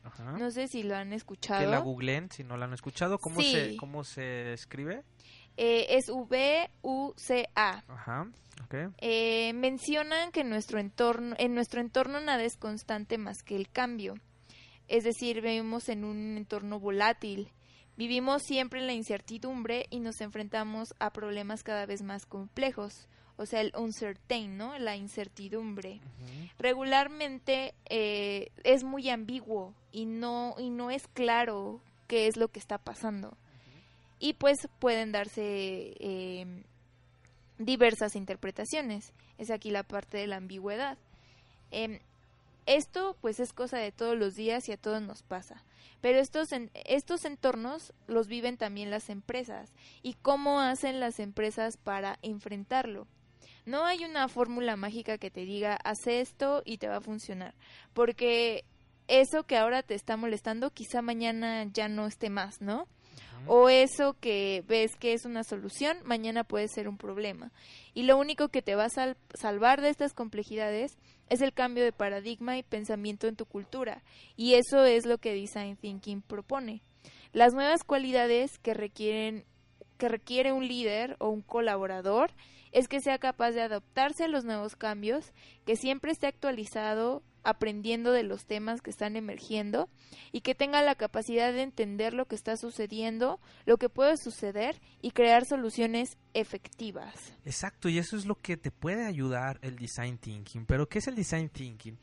Ajá. 0.02 0.32
no 0.38 0.50
sé 0.50 0.68
si 0.68 0.82
lo 0.82 0.94
han 0.96 1.12
escuchado. 1.12 1.60
que 1.60 1.66
la 1.66 1.78
googleen 1.78 2.30
si 2.30 2.44
no 2.44 2.56
la 2.56 2.66
han 2.66 2.72
escuchado. 2.74 3.18
¿Cómo, 3.18 3.40
Sí. 3.40 3.52
se, 3.52 3.76
¿Cómo 3.78 4.04
se 4.04 4.52
escribe? 4.52 5.02
Eh, 5.62 5.98
es 5.98 6.08
V-U-C-A. 6.08 7.84
Ajá, 7.86 8.26
ok. 8.64 8.74
Eh, 8.96 9.52
mencionan 9.52 10.32
que 10.32 10.40
en 10.40 10.48
nuestro 10.48 10.80
entorno, 10.80 11.36
en 11.38 11.54
nuestro 11.54 11.82
entorno 11.82 12.18
nada 12.18 12.42
es 12.44 12.56
constante 12.56 13.18
más 13.18 13.42
que 13.42 13.56
el 13.56 13.68
cambio. 13.68 14.14
Es 14.88 15.04
decir, 15.04 15.42
vivimos 15.42 15.90
en 15.90 16.04
un 16.06 16.38
entorno 16.38 16.80
volátil. 16.80 17.52
Vivimos 17.98 18.42
siempre 18.42 18.80
en 18.80 18.86
la 18.86 18.94
incertidumbre 18.94 19.84
y 19.90 20.00
nos 20.00 20.22
enfrentamos 20.22 20.94
a 20.98 21.12
problemas 21.12 21.62
cada 21.62 21.84
vez 21.84 22.00
más 22.00 22.24
complejos. 22.24 23.06
O 23.36 23.44
sea, 23.44 23.60
el 23.60 23.74
uncertain, 23.76 24.56
¿no? 24.56 24.78
La 24.78 24.96
incertidumbre. 24.96 26.00
Regularmente 26.58 27.74
eh, 27.90 28.50
es 28.64 28.82
muy 28.82 29.10
ambiguo 29.10 29.74
y 29.92 30.06
no, 30.06 30.54
y 30.56 30.70
no 30.70 30.90
es 30.90 31.06
claro 31.06 31.82
qué 32.06 32.28
es 32.28 32.38
lo 32.38 32.48
que 32.48 32.60
está 32.60 32.78
pasando. 32.78 33.36
Y 34.20 34.34
pues 34.34 34.68
pueden 34.78 35.10
darse 35.12 35.42
eh, 35.98 36.62
diversas 37.58 38.16
interpretaciones. 38.16 39.12
Es 39.38 39.50
aquí 39.50 39.70
la 39.70 39.82
parte 39.82 40.18
de 40.18 40.26
la 40.26 40.36
ambigüedad. 40.36 40.98
Em, 41.70 41.98
esto 42.66 43.16
pues 43.20 43.40
es 43.40 43.52
cosa 43.52 43.78
de 43.78 43.92
todos 43.92 44.16
los 44.16 44.34
días 44.34 44.68
y 44.68 44.72
a 44.72 44.76
todos 44.76 45.02
nos 45.02 45.22
pasa. 45.22 45.64
Pero 46.00 46.18
estos, 46.18 46.52
en- 46.52 46.70
estos 46.86 47.24
entornos 47.24 47.92
los 48.06 48.26
viven 48.26 48.56
también 48.56 48.90
las 48.90 49.08
empresas. 49.10 49.72
¿Y 50.02 50.14
cómo 50.14 50.60
hacen 50.60 51.00
las 51.00 51.18
empresas 51.18 51.76
para 51.76 52.18
enfrentarlo? 52.22 53.06
No 53.66 53.84
hay 53.84 54.04
una 54.04 54.28
fórmula 54.28 54.76
mágica 54.76 55.18
que 55.18 55.30
te 55.30 55.44
diga, 55.44 55.76
haz 55.84 56.06
esto 56.06 56.62
y 56.64 56.78
te 56.78 56.88
va 56.88 56.96
a 56.96 57.00
funcionar. 57.02 57.54
Porque 57.92 58.64
eso 59.08 59.44
que 59.44 59.56
ahora 59.56 59.82
te 59.82 59.94
está 59.94 60.16
molestando, 60.16 60.70
quizá 60.70 61.02
mañana 61.02 61.64
ya 61.64 61.88
no 61.88 62.06
esté 62.06 62.30
más, 62.30 62.60
¿no? 62.62 62.86
O 63.46 63.68
eso 63.68 64.14
que 64.20 64.62
ves 64.68 64.96
que 64.96 65.12
es 65.12 65.24
una 65.24 65.44
solución, 65.44 65.98
mañana 66.04 66.44
puede 66.44 66.68
ser 66.68 66.88
un 66.88 66.96
problema. 66.96 67.52
Y 67.94 68.04
lo 68.04 68.16
único 68.16 68.48
que 68.48 68.62
te 68.62 68.74
va 68.74 68.84
a 68.84 68.90
sal- 68.90 69.16
salvar 69.34 69.80
de 69.80 69.88
estas 69.88 70.14
complejidades 70.14 70.98
es 71.28 71.40
el 71.40 71.52
cambio 71.52 71.82
de 71.84 71.92
paradigma 71.92 72.58
y 72.58 72.62
pensamiento 72.62 73.26
en 73.26 73.36
tu 73.36 73.46
cultura. 73.46 74.02
Y 74.36 74.54
eso 74.54 74.84
es 74.84 75.06
lo 75.06 75.18
que 75.18 75.34
Design 75.34 75.76
Thinking 75.76 76.22
propone. 76.22 76.82
Las 77.32 77.54
nuevas 77.54 77.84
cualidades 77.84 78.58
que 78.58 78.74
requieren 78.74 79.44
que 79.98 80.08
requiere 80.08 80.52
un 80.52 80.66
líder 80.66 81.16
o 81.18 81.28
un 81.28 81.42
colaborador 81.42 82.30
es 82.72 82.88
que 82.88 83.00
sea 83.00 83.18
capaz 83.18 83.50
de 83.50 83.60
adaptarse 83.60 84.24
a 84.24 84.28
los 84.28 84.46
nuevos 84.46 84.74
cambios, 84.74 85.32
que 85.66 85.76
siempre 85.76 86.10
esté 86.10 86.26
actualizado, 86.26 87.22
aprendiendo 87.42 88.12
de 88.12 88.22
los 88.22 88.44
temas 88.46 88.80
que 88.82 88.90
están 88.90 89.16
emergiendo 89.16 89.88
y 90.32 90.40
que 90.42 90.54
tenga 90.54 90.82
la 90.82 90.94
capacidad 90.94 91.52
de 91.52 91.62
entender 91.62 92.14
lo 92.14 92.26
que 92.26 92.34
está 92.34 92.56
sucediendo, 92.56 93.40
lo 93.66 93.76
que 93.78 93.88
puede 93.88 94.16
suceder 94.16 94.80
y 95.02 95.10
crear 95.12 95.44
soluciones 95.44 96.16
efectivas. 96.34 97.14
Exacto, 97.44 97.88
y 97.88 97.98
eso 97.98 98.16
es 98.16 98.26
lo 98.26 98.34
que 98.34 98.56
te 98.56 98.70
puede 98.70 99.06
ayudar 99.06 99.58
el 99.62 99.76
design 99.76 100.18
thinking. 100.18 100.66
Pero, 100.66 100.88
¿qué 100.88 100.98
es 100.98 101.06
el 101.08 101.14
design 101.14 101.48
thinking? 101.48 101.96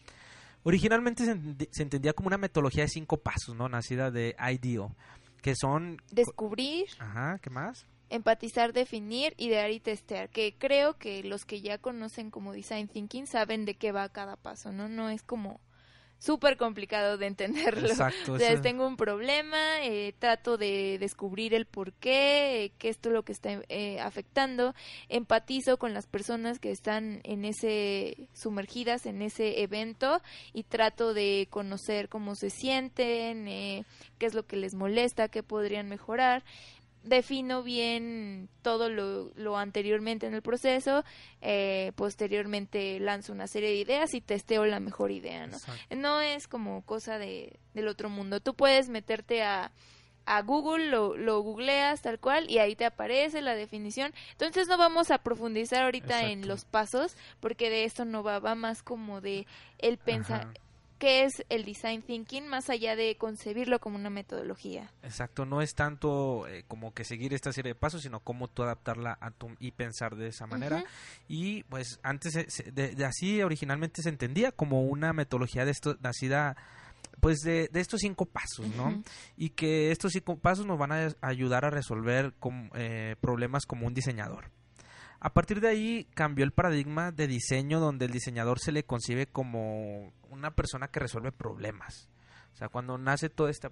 Originalmente 0.64 1.24
se, 1.26 1.36
ent- 1.36 1.68
se 1.72 1.84
entendía 1.84 2.14
como 2.14 2.28
una 2.28 2.38
metodología 2.38 2.84
de 2.84 2.90
cinco 2.90 3.18
pasos, 3.18 3.56
¿no? 3.56 3.70
Nacida 3.70 4.12
de 4.12 4.36
IDEO, 4.40 4.96
que 5.42 5.54
son... 5.56 6.02
Descubrir, 6.12 6.86
Ajá, 7.00 7.40
¿qué 7.42 7.50
más? 7.50 7.86
Empatizar, 8.10 8.74
definir, 8.74 9.34
idear 9.38 9.72
y 9.72 9.80
testear, 9.80 10.30
que 10.30 10.56
creo 10.58 10.98
que 10.98 11.24
los 11.24 11.46
que 11.46 11.62
ya 11.62 11.78
conocen 11.78 12.32
como 12.32 12.54
design 12.54 12.88
thinking 12.88 13.28
saben 13.28 13.66
de 13.66 13.76
qué 13.76 13.92
va 13.92 14.10
cada 14.10 14.36
paso, 14.36 14.72
¿no? 14.72 14.88
No 14.88 15.10
es 15.10 15.24
como 15.24 15.60
súper 16.20 16.58
complicado 16.58 17.18
de 17.18 17.28
entenderlo. 17.28 17.88
Exacto. 17.88 18.34
O 18.38 18.40
sea, 18.40 18.62
tengo 18.62 18.86
un 18.86 18.98
problema, 18.98 19.84
eh, 19.84 20.14
trato 20.20 20.58
de 20.58 20.98
descubrir 21.00 21.54
el 21.54 21.66
por 21.66 21.94
qué, 21.94 22.66
eh, 22.66 22.72
qué 22.78 22.90
es 22.90 23.00
lo 23.04 23.24
que 23.24 23.32
está 23.32 23.62
eh, 23.70 24.00
afectando, 24.00 24.76
empatizo 25.10 25.78
con 25.78 25.94
las 25.94 26.08
personas 26.08 26.60
que 26.60 26.72
están 26.72 27.22
en 27.24 27.46
ese 27.46 28.30
sumergidas 28.34 29.06
en 29.06 29.22
ese 29.22 29.62
evento 29.62 30.22
y 30.54 30.64
trato 30.64 31.14
de 31.14 31.48
conocer 31.50 32.10
cómo 32.10 32.36
se 32.36 32.50
sienten, 32.50 33.48
eh, 33.48 33.86
qué 34.18 34.26
es 34.26 34.34
lo 34.34 34.46
que 34.46 34.58
les 34.58 34.76
molesta, 34.76 35.30
qué 35.30 35.42
podrían 35.42 35.88
mejorar. 35.88 36.44
Defino 37.08 37.64
bien 37.64 38.50
todo 38.62 38.90
lo, 38.90 39.32
lo 39.36 39.58
anteriormente 39.58 40.28
en 40.28 40.34
el 40.34 40.42
proceso, 40.42 41.04
eh, 41.42 41.92
posteriormente 41.96 43.00
lanzo 43.00 43.34
una 43.34 43.48
serie 43.48 43.70
de 43.70 43.76
ideas 43.76 44.14
y 44.14 44.22
testeo 44.22 44.66
la 44.66 44.80
mejor 44.80 45.12
idea, 45.12 45.48
¿no? 45.48 45.58
Exacto. 45.58 45.96
no 45.96 46.22
es 46.22 46.48
como 46.48 46.82
cosa 46.84 47.18
de, 47.18 47.60
del 47.74 47.88
otro 47.88 48.10
mundo. 48.10 48.40
Tú 48.40 48.56
puedes 48.56 48.90
meterte 48.90 49.44
a, 49.44 49.72
a 50.26 50.42
Google, 50.42 50.88
lo, 50.88 51.16
lo 51.16 51.40
googleas 51.42 52.02
tal 52.02 52.20
cual 52.20 52.50
y 52.50 52.60
ahí 52.60 52.76
te 52.76 52.86
aparece 52.86 53.42
la 53.42 53.56
definición. 53.56 54.14
Entonces 54.32 54.68
no 54.68 54.78
vamos 54.78 55.10
a 55.10 55.20
profundizar 55.20 55.84
ahorita 55.84 56.30
en 56.30 56.48
los 56.48 56.66
pasos 56.66 57.16
porque 57.40 57.70
de 57.70 57.86
esto 57.86 58.06
no 58.06 58.24
va, 58.24 58.40
va 58.40 58.54
más 58.54 58.84
como 58.84 59.22
de 59.22 59.48
el 59.80 59.98
pensar. 59.98 60.54
Qué 61.00 61.24
es 61.24 61.46
el 61.50 61.64
design 61.64 62.02
thinking 62.02 62.48
más 62.48 62.70
allá 62.70 62.96
de 62.96 63.16
concebirlo 63.18 63.80
como 63.80 63.98
una 63.98 64.10
metodología. 64.10 64.92
Exacto, 65.04 65.46
no 65.46 65.62
es 65.62 65.76
tanto 65.76 66.48
eh, 66.48 66.64
como 66.68 66.94
que 66.94 67.04
seguir 67.04 67.34
esta 67.34 67.54
serie 67.54 67.74
de 67.74 67.76
pasos, 67.76 68.02
sino 68.02 68.20
cómo 68.20 68.48
tú 68.48 68.64
adaptarla 68.64 69.18
a 69.22 69.32
tu 69.32 69.56
y 69.60 69.72
pensar 69.72 70.16
de 70.16 70.28
esa 70.28 70.48
manera. 70.48 70.84
Y 71.28 71.64
pues 71.64 72.00
antes 72.02 72.34
de, 72.74 73.06
así 73.06 73.42
originalmente 73.44 74.02
se 74.02 74.10
entendía 74.10 74.52
como 74.52 74.84
una 74.84 75.14
metodología 75.14 75.66
de 75.66 75.72
esto 75.72 75.98
nacida 76.02 76.58
pues 77.20 77.40
de, 77.40 77.70
estos 77.74 78.02
cinco 78.02 78.26
pasos, 78.26 78.68
¿no? 78.76 79.04
Y 79.38 79.50
que 79.50 79.92
estos 79.92 80.14
cinco 80.14 80.38
pasos 80.38 80.66
nos 80.66 80.78
van 80.78 80.92
a 80.92 81.16
ayudar 81.22 81.66
a 81.66 81.70
resolver 81.70 82.34
eh, 82.76 83.16
problemas 83.22 83.66
como 83.66 83.88
un 83.88 83.94
diseñador. 83.94 84.52
A 85.20 85.34
partir 85.34 85.62
de 85.62 85.68
ahí 85.68 86.08
cambió 86.14 86.46
el 86.46 86.52
paradigma 86.52 87.12
de 87.12 87.28
diseño 87.28 87.80
donde 87.80 88.06
el 88.06 88.12
diseñador 88.12 88.60
se 88.60 88.72
le 88.72 88.84
concibe 88.84 89.26
como 89.26 90.14
una 90.30 90.52
persona 90.52 90.88
que 90.88 91.00
resuelve 91.00 91.32
problemas. 91.32 92.10
O 92.54 92.58
sea, 92.58 92.70
cuando 92.70 92.98
nace 92.98 93.30
todo 93.30 93.50
esta, 93.50 93.72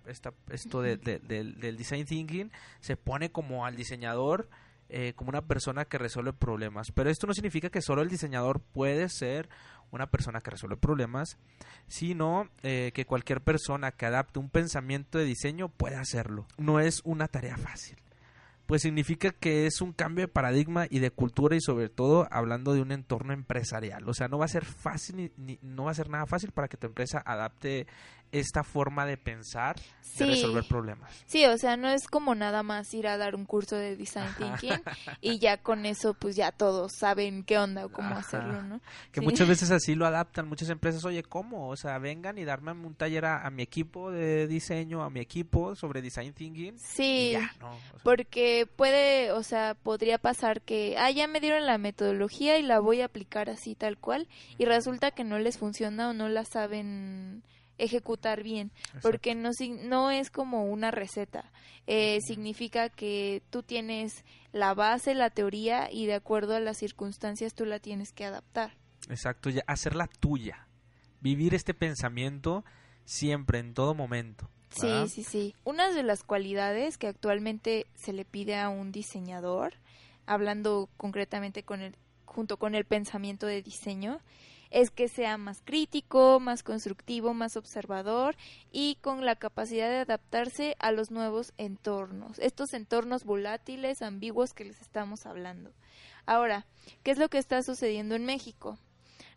esto 0.50 0.82
del 0.82 1.78
design 1.78 2.06
thinking, 2.06 2.52
se 2.82 2.98
pone 2.98 3.32
como 3.32 3.66
al 3.66 3.76
diseñador 3.76 4.48
eh, 4.90 5.14
como 5.16 5.30
una 5.30 5.42
persona 5.42 5.86
que 5.86 5.98
resuelve 5.98 6.34
problemas. 6.34 6.92
Pero 6.92 7.10
esto 7.10 7.26
no 7.26 7.34
significa 7.34 7.72
que 7.72 7.82
solo 7.82 8.04
el 8.04 8.10
diseñador 8.10 8.60
puede 8.60 9.10
ser 9.10 9.50
una 9.90 10.06
persona 10.12 10.42
que 10.42 10.52
resuelve 10.52 10.78
problemas, 10.78 11.40
sino 11.88 12.50
eh, 12.62 12.92
que 12.94 13.06
cualquier 13.06 13.42
persona 13.42 13.92
que 13.92 14.06
adapte 14.06 14.38
un 14.38 14.50
pensamiento 14.50 15.18
de 15.18 15.26
diseño 15.26 15.70
puede 15.70 15.96
hacerlo. 15.96 16.46
No 16.58 16.80
es 16.80 17.02
una 17.04 17.28
tarea 17.28 17.58
fácil 17.58 17.98
pues 18.66 18.82
significa 18.82 19.32
que 19.32 19.68
es 19.68 19.82
un 19.82 19.94
cambio 19.94 20.24
de 20.24 20.28
paradigma 20.28 20.88
y 20.90 21.00
de 21.00 21.12
cultura 21.12 21.56
y 21.56 21.62
sobre 21.62 21.90
todo 21.90 22.28
hablando 22.32 22.74
de 22.74 22.82
un 22.82 22.92
entorno 22.92 23.34
empresarial. 23.34 24.08
O 24.10 24.14
sea, 24.14 24.28
no 24.28 24.38
va 24.38 24.46
a 24.46 24.50
ser 24.50 24.66
fácil 24.66 25.32
ni, 25.38 25.60
no 25.62 25.86
va 25.86 25.92
a 25.92 25.96
ser 25.96 26.10
nada 26.10 26.26
fácil 26.26 26.52
para 26.52 26.68
que 26.68 26.78
tu 26.78 26.88
empresa 26.88 27.22
adapte 27.26 27.88
esta 28.40 28.64
forma 28.64 29.06
de 29.06 29.18
pensar, 29.18 29.76
de 30.18 30.26
resolver 30.26 30.64
problemas. 30.68 31.12
Sí, 31.26 31.46
o 31.46 31.58
sea, 31.58 31.78
no 31.78 31.90
es 31.90 32.08
como 32.08 32.36
nada 32.36 32.64
más 32.64 32.94
ir 32.94 33.08
a 33.08 33.18
dar 33.18 33.36
un 33.36 33.46
curso 33.46 33.76
de 33.76 33.96
design 33.96 34.28
thinking 34.38 34.82
y 35.22 35.40
ya 35.40 35.58
con 35.58 35.86
eso 35.86 36.14
pues 36.14 36.36
ya 36.36 36.52
todos 36.52 36.94
saben 36.98 37.44
qué 37.44 37.58
onda 37.58 37.86
o 37.86 37.92
cómo 37.92 38.16
hacerlo, 38.16 38.62
¿no? 38.64 38.82
Que 39.12 39.22
muchas 39.22 39.48
veces 39.48 39.72
así 39.72 39.96
lo 39.96 40.06
adaptan 40.06 40.48
muchas 40.48 40.70
empresas, 40.70 41.04
oye, 41.06 41.24
¿cómo? 41.24 41.70
O 41.70 41.76
sea, 41.76 41.98
vengan 41.98 42.38
y 42.38 42.46
darme 42.46 42.72
un 42.72 42.96
taller 42.96 43.26
a, 43.26 43.50
mi 43.50 43.64
equipo 43.64 44.12
de 44.12 44.48
diseño, 44.48 45.04
a 45.04 45.10
mi 45.10 45.20
equipo 45.20 45.76
sobre 45.76 46.02
design 46.02 46.34
thinking. 46.34 46.78
Sí, 46.80 47.38
porque 48.04 48.68
puede, 48.76 49.32
o 49.32 49.44
sea, 49.44 49.76
podría 49.76 50.18
pasar 50.18 50.62
que, 50.62 50.96
ah, 50.98 51.12
ya 51.12 51.28
me 51.28 51.40
dieron 51.40 51.66
la 51.66 51.78
metodología 51.78 52.58
y 52.58 52.64
la 52.64 52.80
voy 52.80 53.02
a 53.02 53.06
aplicar 53.06 53.50
así 53.50 53.76
tal 53.76 53.98
cual 53.98 54.28
y 54.58 54.66
resulta 54.66 55.12
que 55.12 55.24
no 55.24 55.40
les 55.40 55.58
funciona 55.58 56.10
o 56.10 56.14
no 56.14 56.30
la 56.30 56.46
saben 56.46 57.44
ejecutar 57.78 58.44
bien, 58.44 58.72
porque 59.02 59.36
no, 59.36 59.52
no 59.84 60.12
es 60.12 60.30
como 60.30 60.66
una 60.66 60.92
receta, 60.92 61.52
eh, 61.88 62.20
significa 62.26 62.90
que 62.90 63.44
tú 63.50 63.64
tienes 63.64 64.24
la 64.52 64.74
base, 64.74 65.14
la 65.14 65.30
teoría 65.30 65.92
y 65.92 66.06
de 66.06 66.16
acuerdo 66.16 66.56
a 66.56 66.60
las 66.60 66.78
circunstancias 66.78 67.54
tú 67.54 67.66
la 67.66 67.80
tienes 67.80 68.12
que 68.12 68.26
adaptar. 68.26 68.78
Exacto, 69.10 69.50
ya, 69.50 69.64
hacerla 69.68 70.08
tuya, 70.08 70.68
vivir 71.22 71.54
este 71.54 71.74
pensamiento 71.74 72.64
siempre, 73.06 73.60
en 73.60 73.74
todo 73.74 73.94
momento. 73.94 74.50
Sí, 74.70 75.08
sí, 75.08 75.24
sí. 75.24 75.56
Una 75.64 75.92
de 75.92 76.04
las 76.04 76.24
cualidades 76.24 76.98
que 76.98 77.08
actualmente 77.08 77.86
se 77.96 78.12
le 78.12 78.26
pide 78.26 78.58
a 78.58 78.68
un 78.68 78.92
diseñador, 78.92 79.76
hablando 80.26 80.90
concretamente 80.98 81.64
con 81.64 81.82
el, 81.82 81.96
junto 82.26 82.58
con 82.58 82.76
el 82.76 82.84
pensamiento 82.84 83.46
de 83.46 83.62
diseño, 83.62 84.20
es 84.72 84.92
que 84.92 85.08
sea 85.08 85.38
más 85.38 85.62
crítico, 85.64 86.40
más 86.40 86.64
constructivo, 86.64 87.34
más 87.34 87.58
observador 87.58 88.36
y 88.72 88.98
con 89.02 89.26
la 89.26 89.36
capacidad 89.36 89.90
de 89.90 90.00
adaptarse 90.00 90.76
a 90.80 90.92
los 90.92 91.12
nuevos 91.12 91.54
entornos, 91.58 92.40
estos 92.40 92.74
entornos 92.74 93.24
volátiles, 93.24 94.02
ambiguos 94.02 94.54
que 94.54 94.66
les 94.66 94.82
estamos 94.82 95.26
hablando. 95.26 95.72
Ahora, 96.26 96.66
¿qué 97.04 97.12
es 97.12 97.18
lo 97.18 97.30
que 97.30 97.38
está 97.38 97.62
sucediendo 97.62 98.16
en 98.16 98.26
México? 98.26 98.80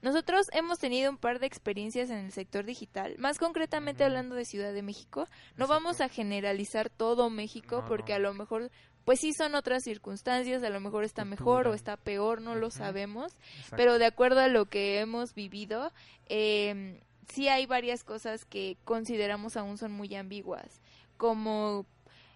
Nosotros 0.00 0.47
hemos 0.52 0.78
tenido 0.78 1.11
un 1.11 1.16
par 1.16 1.40
de 1.40 1.47
experiencias 1.47 2.08
en 2.11 2.18
el 2.18 2.32
sector 2.32 2.64
digital, 2.64 3.16
más 3.18 3.38
concretamente 3.38 4.04
hablando 4.04 4.37
de 4.37 4.44
Ciudad 4.44 4.73
de 4.73 4.82
México. 4.82 5.26
No 5.56 5.66
vamos 5.66 6.00
a 6.00 6.08
generalizar 6.08 6.88
todo 6.88 7.30
México 7.30 7.85
porque 7.88 8.14
a 8.14 8.20
lo 8.20 8.32
mejor 8.32 8.70
pues 9.08 9.20
sí 9.20 9.32
son 9.32 9.54
otras 9.54 9.84
circunstancias, 9.84 10.62
a 10.62 10.68
lo 10.68 10.80
mejor 10.80 11.02
está 11.02 11.24
mejor 11.24 11.66
o 11.66 11.72
está 11.72 11.96
peor, 11.96 12.42
no 12.42 12.54
lo 12.56 12.70
sabemos, 12.70 13.32
pero 13.74 13.98
de 13.98 14.04
acuerdo 14.04 14.40
a 14.40 14.48
lo 14.48 14.66
que 14.66 15.00
hemos 15.00 15.32
vivido, 15.32 15.92
eh, 16.26 17.00
sí 17.26 17.48
hay 17.48 17.64
varias 17.64 18.04
cosas 18.04 18.44
que 18.44 18.76
consideramos 18.84 19.56
aún 19.56 19.78
son 19.78 19.92
muy 19.92 20.14
ambiguas, 20.14 20.82
como 21.16 21.86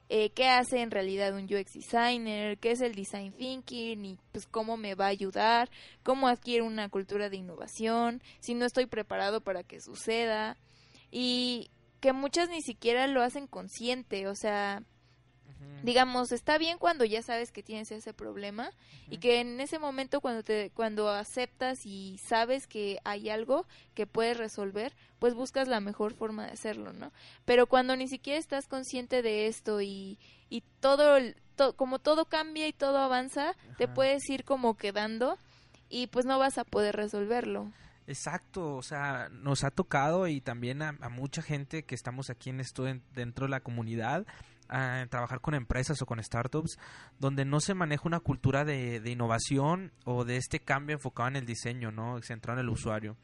eh, 0.09 0.31
qué 0.31 0.49
hace 0.49 0.81
en 0.81 0.91
realidad 0.91 1.35
un 1.37 1.45
UX 1.45 1.75
designer, 1.75 2.57
qué 2.57 2.71
es 2.71 2.81
el 2.81 2.95
design 2.95 3.35
thinking 3.35 4.07
y 4.07 4.19
pues 4.33 4.47
cómo 4.47 4.79
me 4.79 4.95
va 4.95 5.05
a 5.05 5.09
ayudar, 5.09 5.69
cómo 6.03 6.27
adquiere 6.27 6.63
una 6.63 6.89
cultura 6.89 7.29
de 7.29 7.37
innovación, 7.37 8.23
si 8.41 8.55
no 8.55 8.65
estoy 8.65 8.87
preparado 8.87 9.43
para 9.43 9.63
que 9.63 9.83
suceda 9.83 10.57
y 11.11 11.71
que 12.01 12.15
muchas 12.15 12.49
ni 12.49 12.63
siquiera 12.63 13.07
lo 13.09 13.21
hacen 13.21 13.47
consciente, 13.47 14.27
o 14.27 14.35
sea, 14.35 14.83
digamos, 15.83 16.33
está 16.33 16.59
bien 16.59 16.79
cuando 16.79 17.05
ya 17.05 17.23
sabes 17.23 17.53
que 17.53 17.63
tienes 17.63 17.91
ese 17.91 18.15
problema 18.15 18.71
y 19.11 19.19
que 19.19 19.41
en 19.41 19.61
ese 19.61 19.79
momento 19.79 20.21
cuando 20.21 20.43
te 20.43 20.71
cuando 20.71 21.11
aceptas 21.11 21.85
y 21.85 22.19
sabes 22.19 22.67
que 22.67 22.99
hay 23.05 23.31
algo 23.31 23.67
que 23.95 24.07
puedes 24.07 24.37
resolver, 24.37 24.95
pues 25.19 25.35
buscas 25.35 25.69
la 25.69 25.81
mejor 25.81 26.15
forma 26.15 26.47
de 26.47 26.53
hacerlo, 26.53 26.93
¿no? 26.93 27.13
Pero 27.45 27.67
cuando 27.67 27.97
ni 27.97 28.09
siquiera 28.09 28.39
estás 28.39 28.67
consciente 28.67 29.23
de 29.23 29.47
esto 29.47 29.81
y 29.81 30.19
y 30.49 30.63
todo 30.81 31.19
como 31.77 31.99
todo 31.99 32.27
cambia 32.27 32.67
y 32.67 32.73
todo 32.73 32.99
avanza, 32.99 33.55
te 33.79 33.89
puedes 33.89 34.29
ir 34.29 34.45
como 34.45 34.77
quedando 34.77 35.39
y 35.89 36.07
pues 36.09 36.25
no 36.25 36.39
vas 36.39 36.59
a 36.59 36.65
poder 36.65 36.97
resolverlo. 36.97 37.71
Exacto, 38.07 38.77
o 38.77 38.83
sea, 38.83 39.29
nos 39.31 39.63
ha 39.63 39.71
tocado 39.71 40.27
y 40.27 40.41
también 40.41 40.83
a, 40.83 40.93
mucha 41.09 41.41
gente 41.41 41.85
que 41.85 41.95
estamos 41.95 42.31
aquí 42.31 42.51
en 42.51 42.61
esto 42.61 42.85
dentro 43.15 43.47
de 43.47 43.51
la 43.51 43.61
comunidad, 43.61 44.27
a 44.73 45.07
trabajar 45.07 45.41
con 45.41 45.55
empresas 45.55 46.01
o 46.01 46.07
con 46.07 46.23
startups 46.23 46.79
donde 47.19 47.45
no 47.45 47.61
se 47.61 47.75
maneja 47.75 48.03
una 48.07 48.21
cultura 48.21 48.65
de, 48.65 49.01
de, 49.01 49.11
innovación 49.11 49.93
o 50.05 50.25
de 50.25 50.39
este 50.39 50.61
cambio 50.61 50.97
enfocado 50.97 51.29
en 51.29 51.37
el 51.37 51.47
diseño, 51.47 51.93
¿no? 51.93 52.21
Centrado 52.23 52.59
en 52.59 52.67
el 52.67 52.73
usuario. 52.73 53.17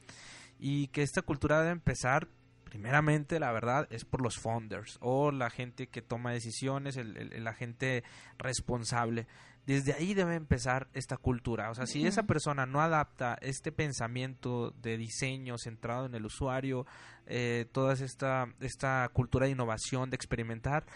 Y 0.59 0.89
que 0.89 1.03
esta 1.03 1.23
cultura 1.23 1.61
debe 1.61 1.73
empezar, 1.73 2.29
primeramente, 2.65 3.41
la 3.41 3.51
verdad, 3.53 3.87
es 3.91 4.05
por 4.05 4.21
los 4.21 4.37
founders 4.37 4.99
o 5.01 5.31
la 5.31 5.49
gente 5.49 5.87
que 5.87 6.03
toma 6.03 6.33
decisiones, 6.33 6.97
el, 6.97 7.43
la 7.43 7.55
gente 7.55 8.05
responsable. 8.37 9.27
Desde 9.67 9.93
ahí 9.93 10.15
debe 10.15 10.35
empezar 10.35 10.89
esta 10.95 11.19
cultura. 11.19 11.71
O 11.71 11.75
sea, 11.75 11.87
si 11.87 12.07
esa 12.07 12.23
persona 12.23 12.65
no 12.65 12.81
adapta 12.81 13.37
este 13.43 13.71
pensamiento 13.71 14.71
de 14.71 14.97
diseño 14.97 15.59
centrado 15.59 16.07
en 16.07 16.15
el 16.15 16.25
usuario, 16.25 16.87
eh, 17.27 17.67
toda 17.73 17.93
esta, 17.93 18.47
esta 18.61 19.07
cultura 19.13 19.45
de 19.45 19.53
innovación, 19.53 20.09
de 20.09 20.17
experimentar, 20.17 20.87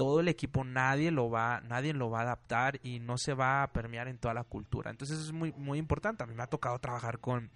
todo 0.00 0.20
el 0.20 0.28
equipo 0.28 0.64
nadie 0.64 1.10
lo 1.10 1.28
va 1.28 1.60
nadie 1.68 1.92
lo 1.92 2.08
va 2.08 2.20
a 2.20 2.22
adaptar 2.22 2.80
y 2.82 3.00
no 3.00 3.18
se 3.18 3.34
va 3.34 3.62
a 3.62 3.70
permear 3.70 4.08
en 4.08 4.16
toda 4.16 4.32
la 4.32 4.44
cultura. 4.44 4.90
Entonces 4.90 5.18
es 5.18 5.30
muy 5.30 5.52
muy 5.58 5.78
importante. 5.78 6.24
A 6.24 6.26
mí 6.26 6.32
me 6.34 6.42
ha 6.42 6.46
tocado 6.46 6.78
trabajar 6.78 7.18
con 7.18 7.50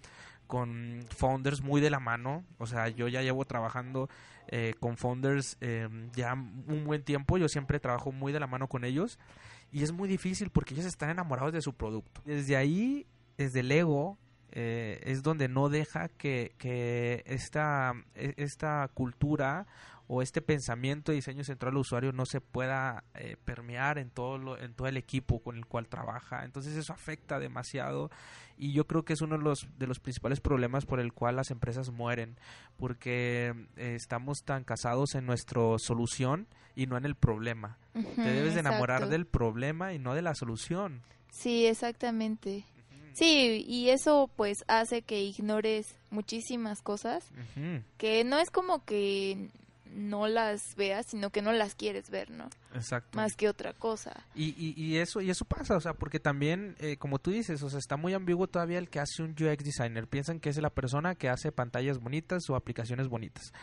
con 0.45 1.03
founders 1.09 1.63
muy 1.63 1.81
de 1.81 1.89
la 1.89 1.99
mano. 1.99 2.43
O 2.59 2.67
sea 2.67 2.89
yo 2.89 3.07
ya 3.07 3.23
llevo 3.23 3.45
trabajando 3.45 4.09
eh, 4.49 4.75
con 4.79 4.95
founders 4.95 5.57
eh, 5.59 5.89
ya 6.13 6.35
un 6.35 6.83
buen 6.85 7.01
tiempo. 7.01 7.39
Yo 7.39 7.49
siempre 7.49 7.79
trabajo 7.79 8.11
muy 8.11 8.31
de 8.31 8.39
la 8.39 8.45
mano 8.45 8.67
con 8.67 8.85
ellos. 8.85 9.17
Y 9.71 9.81
es 9.81 9.91
muy 9.91 10.07
difícil 10.07 10.51
porque 10.51 10.75
ellos 10.75 10.85
están 10.85 11.09
enamorados 11.09 11.51
de 11.51 11.63
su 11.63 11.73
producto. 11.73 12.21
Desde 12.25 12.55
ahí 12.55 13.07
desde 13.37 13.61
el 13.61 13.71
ego 13.71 14.19
eh, 14.51 15.01
es 15.03 15.23
donde 15.23 15.47
no 15.47 15.67
deja 15.69 16.09
que, 16.09 16.53
que 16.59 17.23
esta, 17.25 17.93
e, 18.13 18.35
esta 18.37 18.87
cultura 18.93 19.65
o 20.07 20.21
este 20.21 20.41
pensamiento 20.41 21.11
de 21.11 21.17
diseño 21.17 21.43
central 21.43 21.71
al 21.73 21.77
usuario 21.77 22.11
no 22.11 22.25
se 22.25 22.41
pueda 22.41 23.03
eh, 23.15 23.37
permear 23.43 23.97
en 23.97 24.09
todo 24.09 24.37
lo, 24.37 24.57
en 24.57 24.73
todo 24.73 24.87
el 24.87 24.97
equipo 24.97 25.39
con 25.39 25.57
el 25.57 25.65
cual 25.65 25.87
trabaja. 25.87 26.45
Entonces 26.45 26.75
eso 26.75 26.93
afecta 26.93 27.39
demasiado 27.39 28.11
y 28.57 28.71
yo 28.71 28.85
creo 28.85 29.03
que 29.03 29.13
es 29.13 29.21
uno 29.21 29.37
de 29.37 29.43
los 29.43 29.67
de 29.77 29.87
los 29.87 29.99
principales 29.99 30.39
problemas 30.39 30.85
por 30.85 30.99
el 30.99 31.11
cual 31.11 31.35
las 31.35 31.51
empresas 31.51 31.91
mueren 31.91 32.37
porque 32.77 33.53
eh, 33.77 33.95
estamos 33.95 34.43
tan 34.43 34.63
casados 34.63 35.15
en 35.15 35.25
nuestra 35.25 35.61
solución 35.77 36.47
y 36.75 36.85
no 36.85 36.97
en 36.97 37.05
el 37.05 37.15
problema. 37.15 37.77
Te 37.93 38.21
debes 38.21 38.53
de 38.53 38.59
enamorar 38.59 39.07
del 39.07 39.25
problema 39.25 39.93
y 39.93 39.99
no 39.99 40.13
de 40.13 40.21
la 40.21 40.35
solución. 40.35 41.01
Sí 41.31 41.65
exactamente. 41.65 42.63
Sí, 43.13 43.63
y 43.65 43.89
eso 43.89 44.29
pues 44.35 44.65
hace 44.67 45.01
que 45.01 45.21
ignores 45.21 45.95
muchísimas 46.09 46.81
cosas, 46.81 47.25
que 47.97 48.25
no 48.25 48.39
es 48.39 48.51
como 48.51 48.83
que 48.83 49.51
no 49.95 50.27
las 50.27 50.75
veas, 50.75 51.07
sino 51.07 51.29
que 51.29 51.41
no 51.41 51.53
las 51.53 51.73
quieres 51.73 52.09
ver, 52.09 52.29
¿no? 52.29 52.49
Exacto. 52.73 53.15
Más 53.15 53.35
que 53.35 53.47
otra 53.47 53.73
cosa. 53.73 54.25
Y, 54.35 54.49
y, 54.57 54.73
y 54.75 54.97
eso 54.97 55.21
y 55.21 55.29
eso 55.29 55.45
pasa, 55.45 55.75
o 55.77 55.79
sea, 55.79 55.93
porque 55.93 56.19
también, 56.19 56.75
eh, 56.79 56.97
como 56.97 57.17
tú 57.19 57.31
dices, 57.31 57.63
o 57.63 57.69
sea, 57.69 57.79
está 57.79 57.95
muy 57.95 58.13
ambiguo 58.13 58.47
todavía 58.47 58.77
el 58.77 58.89
que 58.89 58.99
hace 58.99 59.23
un 59.23 59.31
UX 59.31 59.63
designer. 59.63 60.07
Piensan 60.07 60.39
que 60.39 60.49
es 60.49 60.57
la 60.57 60.69
persona 60.69 61.15
que 61.15 61.29
hace 61.29 61.51
pantallas 61.51 61.99
bonitas 61.99 62.49
o 62.49 62.55
aplicaciones 62.55 63.07
bonitas. 63.07 63.53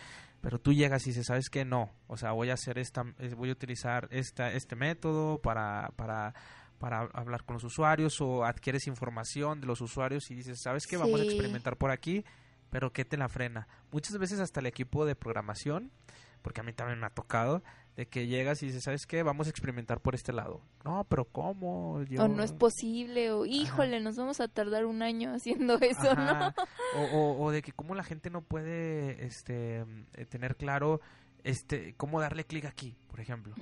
Pero 0.40 0.58
tú 0.58 0.72
llegas 0.72 1.06
y 1.06 1.10
dices, 1.10 1.26
¿sabes 1.26 1.48
qué? 1.50 1.64
No. 1.64 1.90
O 2.08 2.16
sea, 2.16 2.32
voy 2.32 2.50
a 2.50 2.54
hacer 2.54 2.78
esta, 2.78 3.04
eh, 3.18 3.34
voy 3.36 3.50
a 3.50 3.52
utilizar 3.52 4.08
esta, 4.10 4.50
este 4.52 4.74
método 4.74 5.38
para, 5.38 5.92
para, 5.96 6.34
para 6.78 7.02
hablar 7.12 7.44
con 7.44 7.54
los 7.54 7.64
usuarios 7.64 8.20
o 8.20 8.44
adquieres 8.44 8.86
información 8.86 9.60
de 9.60 9.66
los 9.66 9.80
usuarios 9.80 10.30
y 10.30 10.34
dices, 10.34 10.60
¿sabes 10.62 10.86
qué? 10.86 10.96
Vamos 10.96 11.20
a 11.20 11.24
experimentar 11.24 11.76
por 11.76 11.92
aquí, 11.92 12.24
pero 12.72 12.90
¿qué 12.90 13.04
te 13.04 13.18
la 13.18 13.28
frena? 13.28 13.68
Muchas 13.92 14.16
veces 14.16 14.40
hasta 14.40 14.60
el 14.60 14.66
equipo 14.66 15.04
de 15.04 15.14
programación, 15.14 15.92
porque 16.40 16.62
a 16.62 16.64
mí 16.64 16.72
también 16.72 16.98
me 16.98 17.04
ha 17.04 17.10
tocado, 17.10 17.62
de 17.96 18.08
que 18.08 18.26
llegas 18.26 18.62
y 18.62 18.66
dices, 18.68 18.82
¿sabes 18.82 19.06
qué? 19.06 19.22
Vamos 19.22 19.46
a 19.46 19.50
experimentar 19.50 20.00
por 20.00 20.14
este 20.14 20.32
lado. 20.32 20.62
No, 20.82 21.04
pero 21.04 21.26
¿cómo? 21.26 22.02
Yo... 22.04 22.24
O 22.24 22.28
no 22.28 22.42
es 22.42 22.54
posible, 22.54 23.30
o 23.30 23.44
híjole, 23.44 24.00
nos 24.00 24.16
vamos 24.16 24.40
a 24.40 24.48
tardar 24.48 24.86
un 24.86 25.02
año 25.02 25.34
haciendo 25.34 25.74
eso, 25.82 26.10
Ajá. 26.12 26.54
¿no? 26.56 27.02
O, 27.02 27.18
o, 27.18 27.44
o 27.44 27.50
de 27.50 27.60
que 27.60 27.72
cómo 27.72 27.94
la 27.94 28.04
gente 28.04 28.30
no 28.30 28.40
puede 28.40 29.26
este 29.26 29.84
eh, 30.14 30.24
tener 30.24 30.56
claro 30.56 31.02
este 31.44 31.94
cómo 31.96 32.20
darle 32.22 32.44
clic 32.44 32.64
aquí, 32.64 32.96
por 33.06 33.20
ejemplo. 33.20 33.54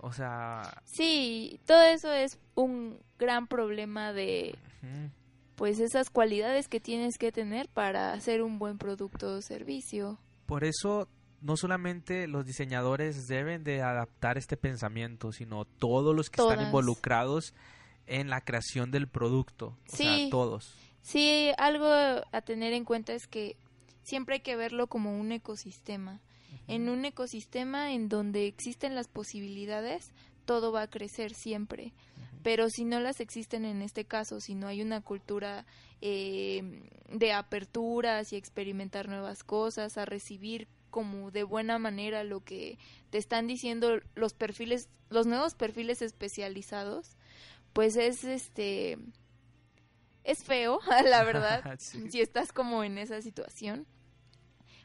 O 0.00 0.12
sea, 0.12 0.82
Sí, 0.84 1.58
todo 1.64 1.82
eso 1.84 2.12
es 2.12 2.38
un 2.54 3.00
gran 3.18 3.46
problema 3.46 4.12
de 4.12 4.58
pues 5.62 5.78
esas 5.78 6.10
cualidades 6.10 6.66
que 6.66 6.80
tienes 6.80 7.18
que 7.18 7.30
tener 7.30 7.68
para 7.68 8.14
hacer 8.14 8.42
un 8.42 8.58
buen 8.58 8.78
producto 8.78 9.36
o 9.36 9.42
servicio. 9.42 10.18
por 10.44 10.64
eso 10.64 11.06
no 11.40 11.56
solamente 11.56 12.26
los 12.26 12.44
diseñadores 12.44 13.28
deben 13.28 13.62
de 13.62 13.80
adaptar 13.80 14.38
este 14.38 14.56
pensamiento, 14.56 15.30
sino 15.30 15.64
todos 15.64 16.16
los 16.16 16.30
que 16.30 16.42
están 16.42 16.66
involucrados 16.66 17.54
en 18.08 18.28
la 18.28 18.40
creación 18.40 18.90
del 18.90 19.06
producto. 19.06 19.78
O 19.86 19.96
sea, 19.96 20.16
Sí. 20.16 20.28
todos. 20.32 20.74
Sí, 21.00 21.52
algo 21.58 21.86
a 21.86 22.40
tener 22.44 22.72
en 22.72 22.84
cuenta 22.84 23.12
es 23.12 23.28
que 23.28 23.54
siempre 24.02 24.34
hay 24.34 24.40
que 24.40 24.56
verlo 24.56 24.88
como 24.88 25.16
un 25.16 25.30
ecosistema. 25.30 26.20
En 26.66 26.88
un 26.88 27.04
ecosistema 27.04 27.92
en 27.92 28.08
donde 28.08 28.48
existen 28.48 28.96
las 28.96 29.06
posibilidades, 29.06 30.10
todo 30.44 30.72
va 30.72 30.82
a 30.82 30.90
crecer 30.90 31.34
siempre. 31.34 31.92
Pero 32.42 32.68
si 32.68 32.84
no 32.84 33.00
las 33.00 33.20
existen 33.20 33.64
en 33.64 33.82
este 33.82 34.04
caso, 34.04 34.40
si 34.40 34.54
no 34.54 34.66
hay 34.66 34.82
una 34.82 35.00
cultura 35.00 35.64
eh, 36.00 36.82
de 37.08 37.32
aperturas 37.32 38.32
y 38.32 38.36
experimentar 38.36 39.08
nuevas 39.08 39.44
cosas, 39.44 39.96
a 39.98 40.04
recibir 40.04 40.68
como 40.90 41.30
de 41.30 41.42
buena 41.42 41.78
manera 41.78 42.24
lo 42.24 42.44
que 42.44 42.78
te 43.10 43.18
están 43.18 43.46
diciendo 43.46 44.00
los 44.14 44.34
perfiles, 44.34 44.88
los 45.08 45.26
nuevos 45.26 45.54
perfiles 45.54 46.02
especializados, 46.02 47.16
pues 47.72 47.96
es 47.96 48.24
este 48.24 48.98
es 50.24 50.44
feo, 50.44 50.80
la 51.08 51.24
verdad, 51.24 51.76
Sí. 51.78 52.10
si 52.10 52.20
estás 52.20 52.52
como 52.52 52.84
en 52.84 52.98
esa 52.98 53.22
situación. 53.22 53.86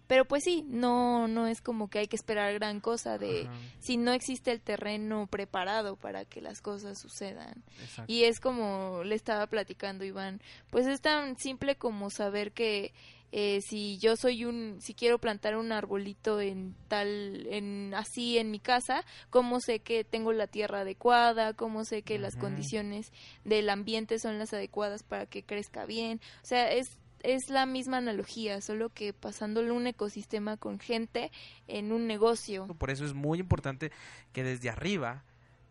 Pero 0.07 0.25
pues 0.25 0.43
sí, 0.43 0.65
no 0.67 1.27
no 1.27 1.47
es 1.47 1.61
como 1.61 1.89
que 1.89 1.99
hay 1.99 2.07
que 2.07 2.15
esperar 2.15 2.53
gran 2.53 2.79
cosa 2.79 3.17
de 3.17 3.43
Ajá, 3.43 3.53
si 3.79 3.97
no 3.97 4.13
existe 4.13 4.51
el 4.51 4.61
terreno 4.61 5.27
preparado 5.27 5.95
para 5.95 6.25
que 6.25 6.41
las 6.41 6.61
cosas 6.61 6.97
sucedan. 6.99 7.63
exacto. 7.81 8.11
Y 8.11 8.23
es 8.23 8.39
como 8.39 9.03
le 9.03 9.15
estaba 9.15 9.47
platicando 9.47 10.05
Iván, 10.05 10.41
pues 10.69 10.87
es 10.87 11.01
tan 11.01 11.37
simple 11.37 11.75
como 11.75 12.09
saber 12.09 12.51
que 12.51 12.93
eh, 13.33 13.59
si 13.61 13.97
yo 13.97 14.15
soy 14.15 14.45
un, 14.45 14.77
si 14.79 14.93
quiero 14.93 15.19
plantar 15.19 15.57
un 15.57 15.73
arbolito 15.73 16.39
en 16.39 16.75
tal, 16.87 17.45
en 17.49 17.93
así 17.93 18.37
en 18.37 18.51
mi 18.51 18.59
casa, 18.59 19.03
cómo 19.29 19.59
sé 19.59 19.79
que 19.79 20.05
tengo 20.05 20.31
la 20.31 20.47
tierra 20.47 20.81
adecuada, 20.81 21.53
cómo 21.53 21.83
sé 21.83 22.03
que 22.03 22.19
las 22.19 22.37
condiciones 22.37 23.11
del 23.43 23.69
ambiente 23.69 24.19
son 24.19 24.39
las 24.39 24.53
adecuadas 24.53 25.03
para 25.03 25.25
que 25.25 25.43
crezca 25.43 25.85
bien, 25.85 26.21
o 26.41 26.45
sea 26.45 26.71
es 26.71 26.97
es 27.23 27.49
la 27.49 27.65
misma 27.65 27.97
analogía, 27.97 28.61
solo 28.61 28.89
que 28.89 29.13
pasándole 29.13 29.71
un 29.71 29.87
ecosistema 29.87 30.57
con 30.57 30.79
gente 30.79 31.31
en 31.67 31.91
un 31.91 32.07
negocio. 32.07 32.67
Por 32.77 32.89
eso 32.91 33.05
es 33.05 33.13
muy 33.13 33.39
importante 33.39 33.91
que 34.33 34.43
desde 34.43 34.69
arriba 34.69 35.23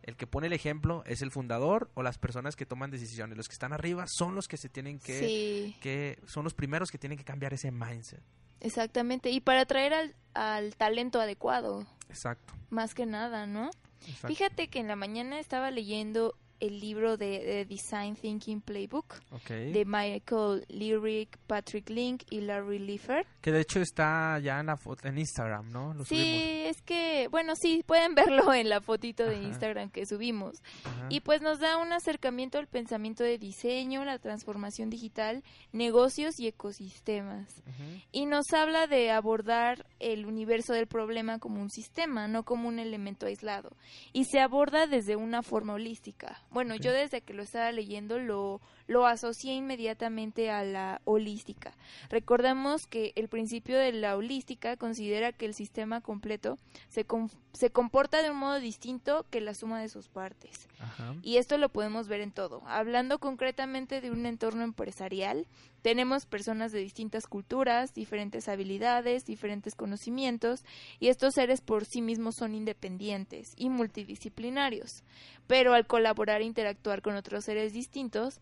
el 0.03 0.17
que 0.17 0.26
pone 0.26 0.47
el 0.47 0.53
ejemplo 0.53 1.03
es 1.07 1.21
el 1.23 1.31
fundador 1.33 1.91
o 1.95 2.03
las 2.03 2.17
personas 2.19 2.55
que 2.55 2.65
toman 2.67 2.91
decisiones. 2.93 3.37
Los 3.37 3.49
que 3.49 3.55
están 3.55 3.73
arriba 3.73 4.07
son 4.07 4.35
los 4.37 4.47
que 4.49 4.57
se 4.57 4.69
tienen 4.69 4.99
que, 5.00 5.19
Sí. 5.19 5.76
que 5.81 6.21
son 6.26 6.45
los 6.45 6.55
primeros 6.55 6.91
que 6.93 6.99
tienen 6.99 7.19
que 7.19 7.25
cambiar 7.25 7.53
ese 7.55 7.73
mindset. 7.73 8.23
Exactamente, 8.61 9.31
y 9.31 9.41
para 9.41 9.62
atraer 9.62 9.93
al, 9.95 10.15
al 10.35 10.76
talento 10.76 11.21
adecuado, 11.21 11.87
Exacto. 12.09 12.55
más 12.71 12.95
que 12.95 13.05
nada, 13.05 13.47
¿no? 13.47 13.71
exacto. 14.06 14.28
Fíjate 14.28 14.69
que 14.69 14.78
en 14.78 14.89
la 14.89 14.97
mañana 14.97 15.39
estaba 15.41 15.71
leyendo 15.71 16.35
el 16.60 16.80
libro 16.80 17.16
de, 17.16 17.26
de 17.45 17.64
Design 17.64 18.16
Thinking 18.16 18.60
Playbook 18.60 19.14
Ok. 19.32 19.49
de 19.50 19.84
Michael 19.86 20.64
Lyric, 20.69 21.36
Patrick 21.47 21.88
Link 21.90 22.23
y 22.30 22.40
Larry 22.40 22.78
Liefert. 22.78 23.26
Que 23.40 23.52
de 23.52 23.60
hecho 23.60 23.80
está 23.80 24.38
ya 24.40 24.60
en 24.60 24.66
la 24.66 24.76
foto 24.76 25.08
en 25.08 25.19
Instagram, 25.19 25.71
¿no? 25.71 25.95
Lo 25.95 26.04
Sí, 26.04 26.16
subimos. 26.16 26.76
es 26.76 26.82
que, 26.82 27.28
bueno, 27.30 27.54
sí, 27.56 27.82
pueden 27.86 28.14
verlo 28.14 28.52
en 28.54 28.69
la 28.69 28.80
fotito 28.80 29.25
de 29.25 29.36
Ajá. 29.36 29.45
Instagram 29.49 29.90
que 29.90 30.06
subimos. 30.06 30.62
Ajá. 30.84 31.06
Y 31.10 31.21
pues 31.21 31.42
nos 31.42 31.58
da 31.60 31.76
un 31.76 31.92
acercamiento 31.92 32.58
al 32.58 32.66
pensamiento 32.66 33.23
de 33.25 33.38
diseño, 33.38 34.04
la 34.04 34.19
transformación 34.19 34.90
digital, 34.90 35.42
negocios 35.73 36.38
y 36.38 36.47
ecosistemas. 36.49 37.47
Ujú. 37.66 38.00
y 38.12 38.26
nos 38.26 38.45
habla 38.52 38.86
de 38.86 39.10
abordar 39.10 39.86
el 39.99 40.26
universo 40.26 40.73
del 40.73 40.86
problema 40.86 41.38
como 41.38 41.60
un 41.60 41.71
sistema, 41.71 42.28
no 42.28 42.45
como 42.45 42.69
un 42.69 42.78
elemento 42.78 43.26
aislado. 43.26 43.71
Y 44.12 44.25
se 44.25 44.40
aborda 44.40 44.86
desde 44.86 45.16
una 45.16 45.42
forma 45.42 45.75
holística. 45.75 46.40
Bueno, 46.50 46.75
yo 46.76 46.93
desde 46.93 47.21
que 47.21 47.35
lo 47.35 47.43
estaba 47.43 47.71
leyendo 47.73 48.19
lo, 48.19 48.61
lo 48.86 49.06
asocié 49.06 49.54
inmediatamente 49.54 50.50
a 50.50 50.64
la 50.64 51.00
holística. 51.04 51.75
Recordamos 52.08 52.86
que 52.86 53.12
el 53.16 53.28
principio 53.28 53.76
de 53.78 53.92
la 53.92 54.16
holística 54.16 54.76
considera 54.76 55.32
que 55.32 55.46
el 55.46 55.54
sistema 55.54 56.00
completo 56.00 56.58
se, 56.88 57.04
com- 57.04 57.28
se 57.52 57.70
comporta 57.70 58.22
de 58.22 58.30
un 58.30 58.36
modo 58.36 58.60
distinto 58.60 59.26
que 59.30 59.40
la 59.40 59.54
suma 59.54 59.80
de 59.80 59.88
sus 59.88 60.08
partes. 60.08 60.68
Ajá. 60.78 61.14
Y 61.22 61.38
esto 61.38 61.58
lo 61.58 61.68
podemos 61.68 62.06
ver 62.06 62.20
en 62.20 62.30
todo. 62.30 62.62
Hablando 62.66 63.18
concretamente 63.18 64.00
de 64.00 64.10
un 64.10 64.25
entorno 64.26 64.62
empresarial, 64.62 65.46
tenemos 65.82 66.26
personas 66.26 66.72
de 66.72 66.80
distintas 66.80 67.26
culturas, 67.26 67.94
diferentes 67.94 68.49
habilidades, 68.49 69.25
diferentes 69.25 69.75
conocimientos, 69.75 70.64
y 70.99 71.08
estos 71.08 71.34
seres 71.34 71.60
por 71.60 71.84
sí 71.84 72.02
mismos 72.02 72.36
son 72.36 72.54
independientes 72.54 73.52
y 73.56 73.68
multidisciplinarios. 73.68 75.04
Pero 75.46 75.75
al 75.75 75.86
colaborar 75.86 76.40
e 76.40 76.44
interactuar 76.44 77.02
con 77.02 77.14
otros 77.16 77.44
seres 77.44 77.72
distintos, 77.72 78.40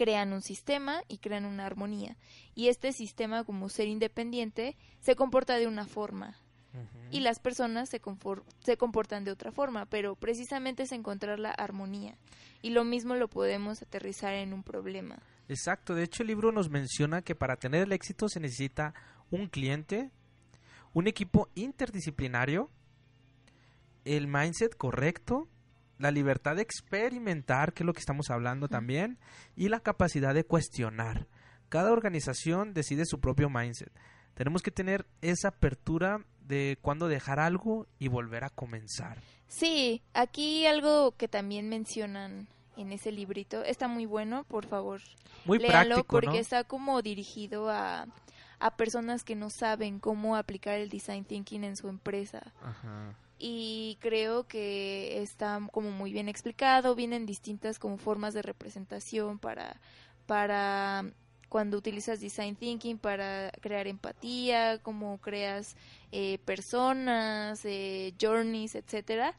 crean 0.00 0.32
un 0.32 0.40
sistema 0.40 1.02
y 1.08 1.18
crean 1.18 1.44
una 1.44 1.66
armonía. 1.66 2.16
Y 2.54 2.68
este 2.68 2.94
sistema, 2.94 3.44
como 3.44 3.68
ser 3.68 3.86
independiente, 3.86 4.74
se 5.00 5.14
comporta 5.14 5.58
de 5.58 5.66
una 5.66 5.84
forma, 5.84 6.38
y 7.10 7.20
las 7.20 7.38
personas 7.38 7.90
se, 7.90 8.00
se 8.60 8.76
comportan 8.78 9.24
de 9.24 9.30
otra 9.30 9.52
forma, 9.52 9.84
pero 9.84 10.16
precisamente 10.16 10.84
es 10.84 10.92
encontrar 10.92 11.38
la 11.38 11.50
armonía. 11.50 12.16
Y 12.62 12.70
lo 12.70 12.82
mismo 12.82 13.14
lo 13.14 13.28
podemos 13.28 13.82
aterrizar 13.82 14.32
en 14.32 14.54
un 14.54 14.62
problema. 14.62 15.18
Exacto, 15.48 15.94
de 15.94 16.04
hecho 16.04 16.22
el 16.22 16.28
libro 16.28 16.50
nos 16.50 16.70
menciona 16.70 17.20
que 17.20 17.34
para 17.34 17.56
tener 17.56 17.82
el 17.82 17.92
éxito 17.92 18.30
se 18.30 18.40
necesita 18.40 18.94
un 19.30 19.48
cliente, 19.48 20.10
un 20.94 21.08
equipo 21.08 21.50
interdisciplinario, 21.56 22.70
el 24.06 24.28
mindset 24.28 24.74
correcto, 24.78 25.46
la 26.00 26.10
libertad 26.10 26.56
de 26.56 26.62
experimentar, 26.62 27.72
que 27.72 27.82
es 27.82 27.86
lo 27.86 27.92
que 27.92 28.00
estamos 28.00 28.30
hablando 28.30 28.68
también, 28.68 29.18
y 29.54 29.68
la 29.68 29.80
capacidad 29.80 30.34
de 30.34 30.44
cuestionar. 30.44 31.28
Cada 31.68 31.92
organización 31.92 32.72
decide 32.72 33.04
su 33.04 33.20
propio 33.20 33.50
mindset. 33.50 33.92
Tenemos 34.34 34.62
que 34.62 34.70
tener 34.70 35.06
esa 35.20 35.48
apertura 35.48 36.24
de 36.40 36.78
cuándo 36.80 37.06
dejar 37.06 37.38
algo 37.38 37.86
y 37.98 38.08
volver 38.08 38.44
a 38.44 38.50
comenzar. 38.50 39.18
Sí, 39.46 40.02
aquí 40.14 40.66
algo 40.66 41.12
que 41.16 41.28
también 41.28 41.68
mencionan 41.68 42.48
en 42.76 42.92
ese 42.92 43.12
librito 43.12 43.62
está 43.62 43.86
muy 43.86 44.06
bueno, 44.06 44.44
por 44.44 44.66
favor. 44.66 45.02
Muy 45.44 45.58
léalo 45.58 45.96
práctico, 45.96 46.06
porque 46.08 46.26
¿no? 46.28 46.34
está 46.36 46.64
como 46.64 47.02
dirigido 47.02 47.68
a, 47.68 48.06
a 48.58 48.76
personas 48.76 49.22
que 49.22 49.36
no 49.36 49.50
saben 49.50 49.98
cómo 49.98 50.34
aplicar 50.34 50.78
el 50.78 50.88
design 50.88 51.24
thinking 51.24 51.64
en 51.64 51.76
su 51.76 51.88
empresa. 51.88 52.52
Ajá. 52.62 53.14
Y 53.40 53.96
creo 54.00 54.46
que 54.46 55.22
está 55.22 55.60
como 55.72 55.90
muy 55.90 56.12
bien 56.12 56.28
explicado, 56.28 56.94
vienen 56.94 57.24
distintas 57.26 57.78
como 57.78 57.96
formas 57.96 58.34
de 58.34 58.42
representación 58.42 59.38
para 59.38 59.80
para 60.26 61.04
cuando 61.48 61.76
utilizas 61.76 62.20
design 62.20 62.54
thinking 62.54 62.96
para 62.96 63.50
crear 63.60 63.88
empatía, 63.88 64.78
cómo 64.78 65.18
creas 65.18 65.74
eh, 66.12 66.38
personas, 66.44 67.64
eh, 67.64 68.14
journeys, 68.20 68.76
etcétera. 68.76 69.34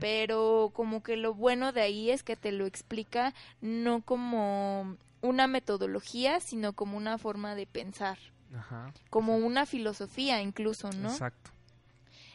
Pero 0.00 0.72
como 0.74 1.04
que 1.04 1.16
lo 1.16 1.32
bueno 1.32 1.70
de 1.70 1.82
ahí 1.82 2.10
es 2.10 2.24
que 2.24 2.34
te 2.34 2.50
lo 2.50 2.66
explica 2.66 3.32
no 3.60 4.02
como 4.02 4.96
una 5.22 5.46
metodología, 5.46 6.40
sino 6.40 6.72
como 6.72 6.96
una 6.96 7.18
forma 7.18 7.54
de 7.54 7.66
pensar, 7.66 8.18
Ajá. 8.54 8.92
como 9.08 9.36
una 9.36 9.64
filosofía 9.64 10.42
incluso, 10.42 10.90
¿no? 10.90 11.10
Exacto. 11.10 11.53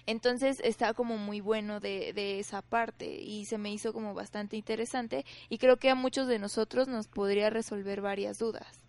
Entonces 0.09 0.59
está 0.63 0.95
como 0.95 1.17
muy 1.17 1.39
bueno 1.39 1.79
de, 1.79 2.13
de 2.13 2.39
esa 2.39 2.63
parte 2.63 3.05
y 3.05 3.45
se 3.45 3.59
me 3.59 3.71
hizo 3.71 3.93
como 3.93 4.15
bastante 4.15 4.57
interesante 4.57 5.23
y 5.49 5.59
creo 5.59 5.77
que 5.77 5.91
a 5.91 5.95
muchos 5.95 6.27
de 6.27 6.39
nosotros 6.39 6.87
nos 6.87 7.07
podría 7.07 7.51
resolver 7.51 8.01
varias 8.01 8.39
dudas. 8.39 8.81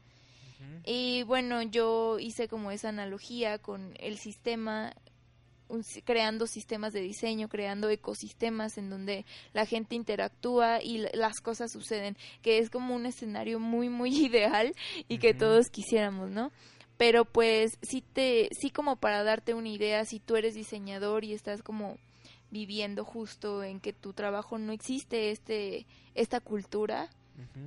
Y 0.86 1.22
bueno, 1.24 1.60
yo 1.60 2.18
hice 2.18 2.48
como 2.48 2.70
esa 2.70 2.88
analogía 2.88 3.58
con 3.58 3.92
el 3.98 4.16
sistema 4.16 4.94
creando 6.04 6.46
sistemas 6.46 6.94
de 6.94 7.00
diseño, 7.02 7.48
creando 7.48 7.90
ecosistemas 7.90 8.78
en 8.78 8.88
donde 8.88 9.26
la 9.52 9.66
gente 9.66 9.96
interactúa 9.96 10.82
y 10.82 11.06
las 11.12 11.42
cosas 11.42 11.70
suceden, 11.70 12.16
que 12.40 12.58
es 12.58 12.70
como 12.70 12.94
un 12.94 13.04
escenario 13.04 13.60
muy 13.60 13.90
muy 13.90 14.08
ideal 14.26 14.74
y 15.06 15.18
que 15.18 15.34
todos 15.34 15.68
quisiéramos, 15.68 16.30
¿no? 16.30 16.50
Pero 17.00 17.24
pues 17.24 17.78
sí 17.80 18.04
te 18.12 18.50
sí 18.52 18.68
como 18.68 18.96
para 18.96 19.24
darte 19.24 19.54
una 19.54 19.70
idea, 19.70 20.04
si 20.04 20.20
tú 20.20 20.36
eres 20.36 20.54
diseñador 20.54 21.24
y 21.24 21.32
estás 21.32 21.62
como 21.62 21.96
viviendo 22.50 23.06
justo 23.06 23.64
en 23.64 23.80
que 23.80 23.94
tu 23.94 24.12
trabajo 24.12 24.58
no 24.58 24.70
existe 24.70 25.30
este 25.30 25.86
esta 26.14 26.40
cultura, 26.40 27.08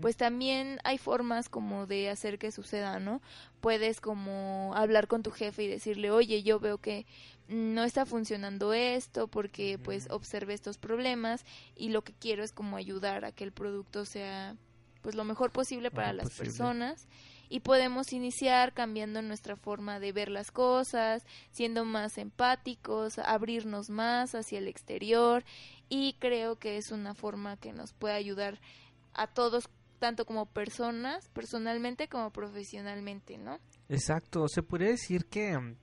pues 0.02 0.18
también 0.18 0.78
hay 0.84 1.00
formas 1.00 1.50
como 1.50 1.88
de 1.88 2.12
hacer 2.12 2.38
que 2.38 2.52
suceda, 2.52 3.00
¿no? 3.00 3.24
Puedes 3.60 4.02
como 4.02 4.76
hablar 4.76 5.08
con 5.08 5.24
tu 5.24 5.32
jefe 5.32 5.64
y 5.64 5.68
decirle, 5.68 6.12
oye, 6.12 6.44
yo 6.44 6.60
veo 6.60 6.78
que 6.78 7.08
no 7.48 7.86
está 7.86 8.06
funcionando 8.06 8.72
esto 8.72 9.28
porque 9.28 9.80
pues 9.80 10.12
observe 10.12 10.54
estos 10.54 10.78
problemas 10.78 11.44
y 11.76 11.90
lo 11.90 12.04
que 12.04 12.14
quiero 12.14 12.44
es 12.44 12.52
como 12.52 12.78
ayudar 12.78 13.26
a 13.26 13.32
que 13.32 13.46
el 13.46 13.52
producto 13.52 14.06
sea 14.06 14.56
pues 15.02 15.16
lo 15.16 15.24
mejor 15.24 15.50
posible 15.52 15.90
para 15.90 16.14
las 16.14 16.30
personas 16.30 17.08
y 17.54 17.60
podemos 17.60 18.14
iniciar 18.14 18.74
cambiando 18.74 19.22
nuestra 19.22 19.56
forma 19.56 20.00
de 20.00 20.12
ver 20.12 20.30
las 20.30 20.50
cosas, 20.50 21.24
siendo 21.52 21.86
más 21.86 22.18
empáticos, 22.18 23.20
abrirnos 23.20 23.92
más 23.92 24.34
hacia 24.34 24.58
el 24.58 24.68
exterior 24.68 25.44
y 25.88 26.16
creo 26.18 26.58
que 26.58 26.78
es 26.78 26.90
una 26.90 27.14
forma 27.14 27.58
que 27.58 27.72
nos 27.72 27.94
puede 27.94 28.16
ayudar 28.16 28.60
a 29.14 29.28
todos 29.28 29.70
tanto 30.00 30.26
como 30.26 30.48
personas, 30.48 31.30
personalmente 31.30 32.08
como 32.08 32.32
profesionalmente, 32.32 33.38
¿no? 33.38 33.60
Exacto, 33.88 34.48
se 34.48 34.64
podría 34.64 34.90
decir 34.90 35.28
que 35.28 35.76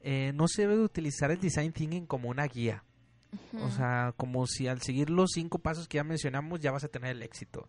eh, 0.00 0.32
no 0.34 0.48
se 0.48 0.62
debe 0.62 0.78
utilizar 0.78 1.30
el 1.30 1.38
design 1.38 1.74
thinking 1.74 2.06
como 2.06 2.30
una 2.30 2.46
guía. 2.46 2.82
O 3.60 3.68
sea, 3.68 4.14
como 4.16 4.46
si 4.46 4.68
al 4.68 4.80
seguir 4.80 5.10
los 5.10 5.32
cinco 5.34 5.58
pasos 5.58 5.86
que 5.86 5.96
ya 5.96 6.04
mencionamos 6.04 6.60
ya 6.60 6.72
vas 6.72 6.84
a 6.84 6.88
tener 6.88 7.10
el 7.10 7.22
éxito. 7.22 7.68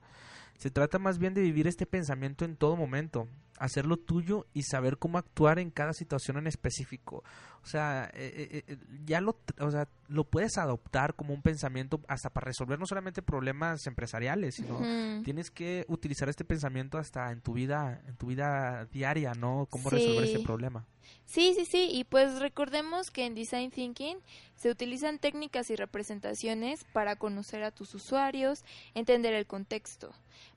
Se 0.57 0.71
trata 0.71 0.99
más 0.99 1.19
bien 1.19 1.33
de 1.33 1.41
vivir 1.41 1.67
este 1.67 1.85
pensamiento 1.85 2.45
en 2.45 2.55
todo 2.55 2.75
momento, 2.75 3.27
hacerlo 3.57 3.97
tuyo 3.97 4.47
y 4.53 4.63
saber 4.63 4.97
cómo 4.97 5.17
actuar 5.17 5.59
en 5.59 5.69
cada 5.69 5.93
situación 5.93 6.37
en 6.37 6.47
específico. 6.47 7.23
O 7.63 7.67
sea, 7.67 8.09
eh, 8.13 8.63
eh, 8.67 8.77
ya 9.05 9.21
lo, 9.21 9.37
o 9.59 9.71
sea, 9.71 9.87
lo 10.07 10.25
puedes 10.25 10.57
adoptar 10.57 11.15
como 11.15 11.33
un 11.33 11.41
pensamiento 11.41 12.01
hasta 12.07 12.29
para 12.29 12.45
resolver 12.45 12.79
no 12.79 12.85
solamente 12.85 13.21
problemas 13.21 13.87
empresariales, 13.87 14.55
sino 14.55 14.79
tienes 15.23 15.51
que 15.51 15.85
utilizar 15.87 16.29
este 16.29 16.45
pensamiento 16.45 16.97
hasta 16.97 17.31
en 17.31 17.41
tu 17.41 17.53
vida, 17.53 18.01
en 18.07 18.15
tu 18.15 18.27
vida 18.27 18.85
diaria, 18.85 19.33
¿no? 19.33 19.67
Cómo 19.69 19.89
resolver 19.89 20.23
ese 20.23 20.39
problema. 20.39 20.85
Sí, 21.25 21.53
sí, 21.55 21.65
sí, 21.65 21.89
y 21.91 22.03
pues 22.03 22.39
recordemos 22.39 23.11
que 23.11 23.25
en 23.25 23.35
Design 23.35 23.71
Thinking 23.71 24.17
se 24.55 24.69
utilizan 24.69 25.19
técnicas 25.19 25.69
y 25.69 25.75
representaciones 25.75 26.83
para 26.93 27.15
conocer 27.15 27.63
a 27.63 27.71
tus 27.71 27.93
usuarios, 27.95 28.63
entender 28.93 29.33
el 29.33 29.45
contexto. 29.45 30.13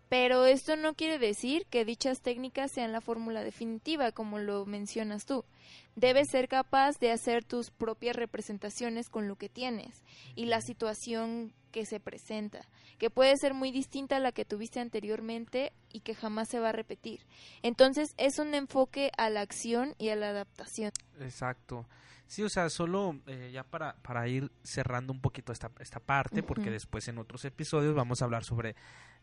Pero 0.09 0.47
esto 0.47 0.77
no 0.77 0.95
quiere 0.95 1.19
decir 1.19 1.67
que 1.67 1.85
dichas 1.85 2.23
técnicas 2.23 2.73
sean 2.73 2.93
la 2.93 3.01
fórmula 3.01 3.43
definitiva, 3.43 4.13
como 4.13 4.39
lo 4.39 4.65
mencionas 4.65 5.27
tú. 5.27 5.45
Debes 5.97 6.29
ser 6.31 6.49
capaz 6.49 6.99
de 6.99 7.13
hacer 7.13 7.45
tus 7.45 7.71
propias 7.71 8.17
representaciones 8.17 9.09
con 9.11 9.29
lo 9.29 9.37
que 9.37 9.49
tienes 9.49 10.03
y 10.35 10.47
la 10.47 10.61
situación 10.61 11.53
que 11.73 11.85
se 11.85 12.01
presenta, 12.01 12.67
que 12.99 13.11
puede 13.11 13.37
ser 13.37 13.53
muy 13.53 13.71
distinta 13.71 14.17
a 14.17 14.21
la 14.21 14.33
que 14.33 14.45
tuviste 14.45 14.81
anteriormente 14.81 15.73
y 15.93 16.01
que 16.01 16.15
jamás 16.15 16.49
se 16.49 16.61
va 16.61 16.71
a 16.71 16.73
repetir. 16.73 17.21
Entonces 17.63 18.15
es 18.17 18.39
un 18.39 18.55
enfoque 18.55 19.11
a 19.19 19.29
la 19.29 19.43
acción 19.43 19.95
y 19.99 20.09
a 20.09 20.17
la 20.17 20.31
adaptación. 20.31 20.93
Exacto. 21.21 21.87
Sí, 22.29 22.43
o 22.43 22.49
sea, 22.51 22.69
solo 22.69 23.17
eh, 23.27 23.51
ya 23.53 23.65
para, 23.65 23.97
para 24.03 24.29
ir 24.29 24.53
cerrando 24.63 25.15
un 25.15 25.21
poquito 25.21 25.51
esta, 25.51 25.73
esta 25.81 25.99
parte, 25.99 26.43
porque 26.43 26.71
después 26.71 27.09
en 27.09 27.17
otros 27.17 27.45
episodios 27.47 27.95
vamos 27.95 28.21
a 28.21 28.27
hablar 28.27 28.45
sobre 28.45 28.77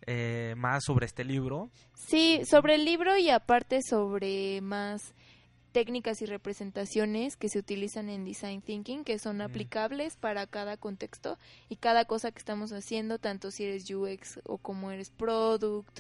eh, 0.08 0.56
más 0.58 0.84
sobre 0.84 1.06
este 1.06 1.24
libro. 1.24 1.70
Sí, 1.94 2.42
sobre 2.46 2.76
el 2.76 2.84
libro 2.84 3.16
y 3.16 3.30
aparte 3.30 3.82
sobre 3.88 4.60
más 4.62 5.14
técnicas 5.72 6.22
y 6.22 6.26
representaciones 6.26 7.36
que 7.36 7.50
se 7.50 7.60
utilizan 7.60 8.10
en 8.10 8.24
design 8.24 8.62
thinking 8.62 9.04
que 9.04 9.20
son 9.20 9.42
aplicables 9.42 10.16
para 10.16 10.48
cada 10.48 10.78
contexto 10.78 11.38
y 11.68 11.76
cada 11.76 12.06
cosa 12.06 12.32
que 12.32 12.40
estamos 12.40 12.72
haciendo, 12.72 13.20
tanto 13.20 13.52
si 13.52 13.66
eres 13.66 13.92
UX 13.92 14.40
o 14.46 14.58
como 14.58 14.90
eres 14.90 15.10
product 15.10 16.00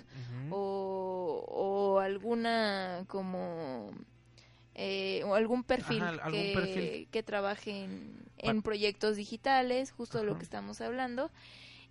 o, 0.49 1.43
o, 1.45 1.99
alguna 1.99 3.03
como 3.09 3.91
eh, 4.75 5.23
o 5.25 5.35
algún 5.35 5.63
perfil, 5.63 6.03
que, 6.29 7.07
que, 7.09 7.23
trabaje 7.23 7.87
en, 8.37 8.61
proyectos 8.61 9.15
digitales, 9.15 9.91
justo 9.91 10.19
de 10.19 10.25
lo 10.25 10.37
que 10.37 10.43
estamos 10.43 10.81
hablando. 10.81 11.31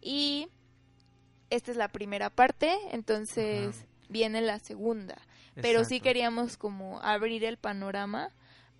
Y 0.02 0.48
esta 1.48 1.70
es 1.70 1.78
la 1.78 1.88
primera 1.88 2.28
parte, 2.28 2.76
entonces 2.92 3.86
viene 4.10 4.42
la 4.42 4.58
segunda. 4.58 5.16
Pero 5.54 5.84
sí 5.84 6.00
queríamos 6.00 6.56
como 6.58 7.00
abrir 7.00 7.44
el 7.44 7.56
panorama 7.56 8.30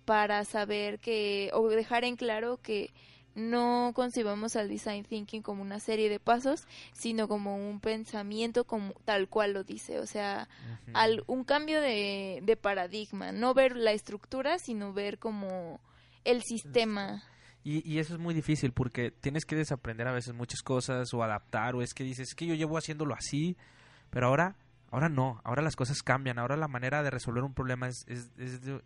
para 0.05 0.45
saber 0.45 0.99
que, 0.99 1.49
o 1.53 1.67
dejar 1.69 2.03
en 2.03 2.15
claro 2.15 2.59
que 2.61 2.93
no 3.35 3.91
concibamos 3.93 4.55
al 4.55 4.69
design 4.69 5.03
thinking 5.03 5.41
como 5.41 5.61
una 5.61 5.79
serie 5.79 6.09
de 6.09 6.19
pasos, 6.19 6.65
sino 6.93 7.27
como 7.27 7.57
un 7.57 7.79
pensamiento 7.79 8.63
como 8.63 8.93
tal 9.05 9.27
cual 9.27 9.53
lo 9.53 9.63
dice, 9.63 9.99
o 9.99 10.07
sea, 10.07 10.47
al, 10.93 11.23
un 11.27 11.43
cambio 11.43 11.81
de, 11.81 12.39
de, 12.43 12.57
paradigma, 12.57 13.31
no 13.31 13.53
ver 13.53 13.75
la 13.75 13.91
estructura, 13.91 14.57
sino 14.57 14.93
ver 14.93 15.19
como 15.19 15.81
el 16.23 16.41
sistema. 16.43 17.23
Y, 17.63 17.87
y, 17.89 17.99
eso 17.99 18.13
es 18.13 18.19
muy 18.19 18.33
difícil 18.33 18.71
porque 18.71 19.11
tienes 19.11 19.43
que 19.43 19.55
desaprender 19.55 20.07
a 20.07 20.13
veces 20.13 20.33
muchas 20.33 20.61
cosas 20.61 21.13
o 21.13 21.23
adaptar 21.23 21.75
o 21.75 21.81
es 21.81 21.93
que 21.93 22.03
dices, 22.03 22.29
es 22.29 22.35
que 22.35 22.45
yo 22.45 22.53
llevo 22.53 22.77
haciéndolo 22.77 23.15
así, 23.15 23.57
pero 24.11 24.27
ahora 24.27 24.55
Ahora 24.95 25.09
no, 25.09 25.41
ahora 25.43 25.61
las 25.61 25.75
cosas 25.75 26.01
cambian, 26.01 26.39
ahora 26.39 26.55
la 26.55 26.69
manera 26.69 27.03
de 27.03 27.09
resolver 27.09 27.43
un 27.43 27.53
problema 27.53 27.89
es, 27.89 28.05
es, 28.07 28.29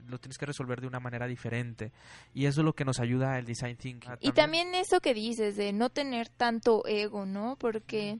lo 0.08 0.18
tienes 0.18 0.40
que 0.40 0.48
resolver 0.48 0.82
de 0.82 0.88
una 0.88 1.00
manera 1.00 1.28
diferente 1.28 1.92
y 2.34 2.48
eso 2.48 2.62
es 2.62 2.66
lo 2.66 2.74
que 2.74 2.84
nos 2.84 3.00
ayuda 3.00 3.38
el 3.38 3.46
design 3.46 3.78
thinking. 3.78 4.14
Y 4.20 4.32
también 4.32 4.74
eso 4.74 5.02
que 5.02 5.14
dices 5.14 5.56
de 5.56 5.72
no 5.72 5.92
tener 5.92 6.28
tanto 6.28 6.82
ego, 6.88 7.28
¿no? 7.28 7.58
Porque 7.58 8.18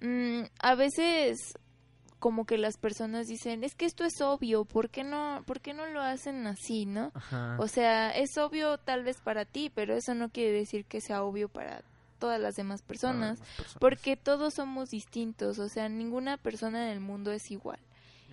mm, 0.00 0.44
a 0.60 0.74
veces 0.76 1.58
como 2.20 2.46
que 2.46 2.56
las 2.56 2.78
personas 2.78 3.26
dicen, 3.26 3.64
es 3.64 3.74
que 3.74 3.84
esto 3.84 4.06
es 4.06 4.22
obvio, 4.22 4.64
¿por 4.64 4.88
qué 4.88 5.04
no, 5.04 5.42
por 5.44 5.60
qué 5.60 5.74
no 5.74 5.84
lo 5.88 6.00
hacen 6.00 6.46
así, 6.46 6.86
no? 6.86 7.12
O 7.58 7.68
sea, 7.68 8.12
es 8.12 8.38
obvio 8.38 8.78
tal 8.78 9.04
vez 9.04 9.20
para 9.20 9.44
ti, 9.44 9.70
pero 9.74 9.94
eso 9.94 10.14
no 10.14 10.30
quiere 10.30 10.52
decir 10.52 10.86
que 10.86 11.02
sea 11.02 11.22
obvio 11.22 11.50
para 11.50 11.82
todas 12.20 12.40
las 12.40 12.54
demás 12.54 12.82
personas, 12.82 13.40
porque 13.80 14.16
todos 14.16 14.54
somos 14.54 14.90
distintos, 14.90 15.58
o 15.58 15.68
sea, 15.68 15.88
ninguna 15.88 16.36
persona 16.36 16.86
en 16.86 16.92
el 16.92 17.00
mundo 17.00 17.32
es 17.32 17.50
igual. 17.50 17.80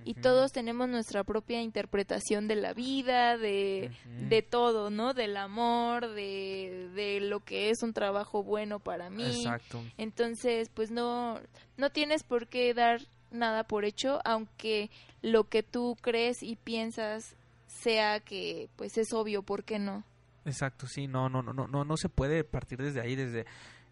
Y 0.05 0.13
todos 0.13 0.53
tenemos 0.53 0.87
nuestra 0.87 1.25
propia 1.25 1.61
interpretación 1.61 2.47
de 2.47 2.55
la 2.55 2.73
vida, 2.73 3.37
de, 3.37 3.91
de 4.29 4.41
todo, 4.41 4.89
¿no? 4.89 5.13
Del 5.13 5.35
amor, 5.35 6.13
de, 6.13 6.89
de 6.95 7.19
lo 7.19 7.41
que 7.41 7.71
es 7.71 7.83
un 7.83 7.91
trabajo 7.91 8.41
bueno 8.41 8.79
para 8.79 9.09
mí. 9.09 9.25
Exacto. 9.25 9.83
Entonces, 9.97 10.69
pues 10.73 10.91
no, 10.91 11.41
no 11.75 11.89
tienes 11.89 12.23
por 12.23 12.47
qué 12.47 12.73
dar 12.73 13.01
nada 13.31 13.65
por 13.65 13.83
hecho, 13.83 14.21
aunque 14.23 14.91
lo 15.21 15.45
que 15.45 15.63
tú 15.63 15.97
crees 15.99 16.41
y 16.41 16.55
piensas 16.55 17.35
sea 17.65 18.19
que 18.19 18.69
pues 18.75 18.97
es 18.97 19.11
obvio, 19.13 19.43
¿por 19.43 19.63
qué 19.63 19.79
no? 19.79 20.03
Exacto, 20.45 20.87
sí, 20.87 21.07
no, 21.07 21.27
no, 21.27 21.41
no, 21.43 21.53
no, 21.53 21.83
no 21.83 21.97
se 21.97 22.07
puede 22.07 22.45
partir 22.45 22.81
desde 22.81 23.01
ahí, 23.01 23.15
desde 23.15 23.45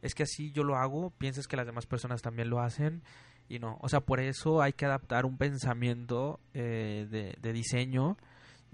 es 0.06 0.14
que 0.14 0.24
así 0.24 0.52
yo 0.52 0.64
lo 0.64 0.76
hago, 0.76 1.10
piensas 1.10 1.48
que 1.48 1.58
las 1.58 1.66
demás 1.66 1.88
personas 1.88 2.22
también 2.22 2.50
lo 2.50 2.60
hacen 2.60 3.02
y 3.50 3.60
no. 3.60 3.78
O 3.82 3.90
sea, 3.90 4.02
por 4.02 4.20
eso 4.20 4.62
hay 4.62 4.74
que 4.74 4.86
adaptar 4.86 5.26
un 5.26 5.38
pensamiento 5.38 6.40
eh, 6.54 7.36
de, 7.42 7.54
diseño 7.54 8.18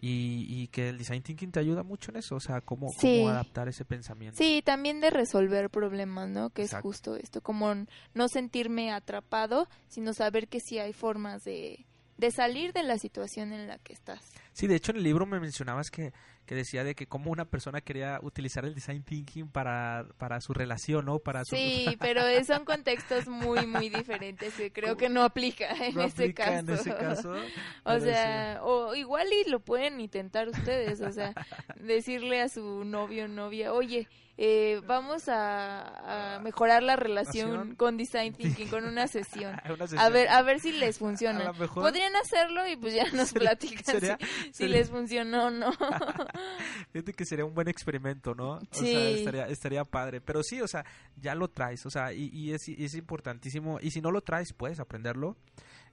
y, 0.03 0.67
que 0.67 0.89
el 0.89 0.97
design 0.97 1.21
thinking 1.21 1.51
te 1.51 1.59
ayuda 1.59 1.83
mucho 1.83 2.11
en 2.11 2.17
eso, 2.17 2.35
o 2.35 2.39
sea, 2.39 2.59
cómo, 2.59 2.89
adaptar 3.29 3.69
ese 3.69 3.85
pensamiento. 3.85 4.37
Sí, 4.37 4.61
también 4.65 4.99
de 4.99 5.09
resolver 5.09 5.69
problemas, 5.69 6.27
¿no? 6.27 6.49
Que 6.49 6.63
es 6.63 6.73
justo 6.75 7.15
esto, 7.15 7.41
como 7.41 7.73
no 8.13 8.27
sentirme 8.27 8.91
atrapado, 8.91 9.69
sino 9.87 10.13
saber 10.13 10.47
que 10.47 10.59
sí 10.59 10.79
hay 10.79 10.91
formas 10.91 11.43
de, 11.43 11.85
de 12.17 12.31
salir 12.31 12.73
de 12.73 12.83
la 12.83 12.97
situación 12.97 13.53
en 13.53 13.67
la 13.67 13.77
que 13.77 13.93
estás. 13.93 14.21
Sí, 14.53 14.67
de 14.67 14.75
hecho 14.75 14.91
en 14.91 14.97
el 14.97 15.03
libro 15.03 15.25
me 15.25 15.39
mencionabas 15.39 15.89
que, 15.91 16.11
que 16.45 16.55
decía 16.55 16.83
de 16.83 16.93
que 16.93 17.07
como 17.07 17.31
una 17.31 17.45
persona 17.45 17.79
quería 17.81 18.19
utilizar 18.21 18.65
el 18.65 18.75
design 18.75 19.03
thinking 19.03 19.47
para, 19.47 20.05
para 20.17 20.41
su 20.41 20.53
relación, 20.53 21.05
¿no? 21.05 21.19
Para 21.19 21.45
su... 21.45 21.55
Sí, 21.55 21.85
pero 22.01 22.21
son 22.43 22.65
contextos 22.65 23.27
muy, 23.27 23.65
muy 23.65 23.89
diferentes 23.89 24.53
que 24.55 24.71
creo 24.71 24.97
que 24.97 25.07
no 25.07 25.23
aplica 25.23 25.71
en, 25.85 25.95
no 25.95 26.01
ese, 26.03 26.23
aplica 26.23 26.45
caso. 26.45 26.59
en 26.59 26.69
ese 26.71 26.95
caso. 26.95 27.33
O 27.85 27.99
sea, 27.99 28.59
o 28.63 28.93
igual 28.95 29.27
y 29.31 29.49
lo 29.49 29.59
pueden 29.61 29.99
intentar 30.01 30.49
ustedes, 30.49 31.01
o 31.01 31.11
sea, 31.11 31.33
decirle 31.79 32.41
a 32.41 32.49
su 32.49 32.83
novio 32.83 33.25
o 33.25 33.27
novia, 33.27 33.73
oye, 33.73 34.07
eh, 34.37 34.81
vamos 34.87 35.29
a, 35.29 36.35
a 36.35 36.39
mejorar 36.39 36.81
la 36.83 36.95
relación 36.95 37.75
con 37.75 37.97
design 37.97 38.33
thinking, 38.33 38.69
con 38.69 38.85
una 38.85 39.07
sesión. 39.07 39.55
A 39.97 40.09
ver, 40.09 40.29
a 40.29 40.41
ver 40.41 40.59
si 40.59 40.71
les 40.71 40.97
funciona. 40.97 41.53
Podrían 41.53 42.15
hacerlo 42.15 42.67
y 42.67 42.75
pues 42.75 42.93
ya 42.95 43.05
nos 43.11 43.33
platican 43.33 43.83
sería- 43.83 44.17
si, 44.19 44.40
si 44.53 44.67
les 44.67 44.89
funcionó 44.89 45.47
o 45.47 45.51
no. 45.51 45.71
Fíjate 46.91 47.13
que 47.13 47.25
sería 47.25 47.45
un 47.45 47.53
buen 47.53 47.67
experimento, 47.67 48.35
¿no? 48.35 48.53
O 48.55 48.61
Sí. 48.71 48.87
sea, 48.91 49.09
estaría, 49.09 49.47
estaría 49.47 49.83
padre. 49.85 50.21
Pero 50.21 50.43
sí, 50.43 50.61
o 50.61 50.67
sea, 50.67 50.85
ya 51.15 51.35
lo 51.35 51.49
traes, 51.49 51.85
o 51.85 51.89
sea, 51.89 52.13
y, 52.13 52.29
y 52.33 52.53
es, 52.53 52.67
y 52.67 52.83
es 52.83 52.95
importantísimo. 52.95 53.79
Y 53.81 53.91
si 53.91 54.01
no 54.01 54.11
lo 54.11 54.21
traes, 54.21 54.53
puedes 54.53 54.79
aprenderlo. 54.79 55.37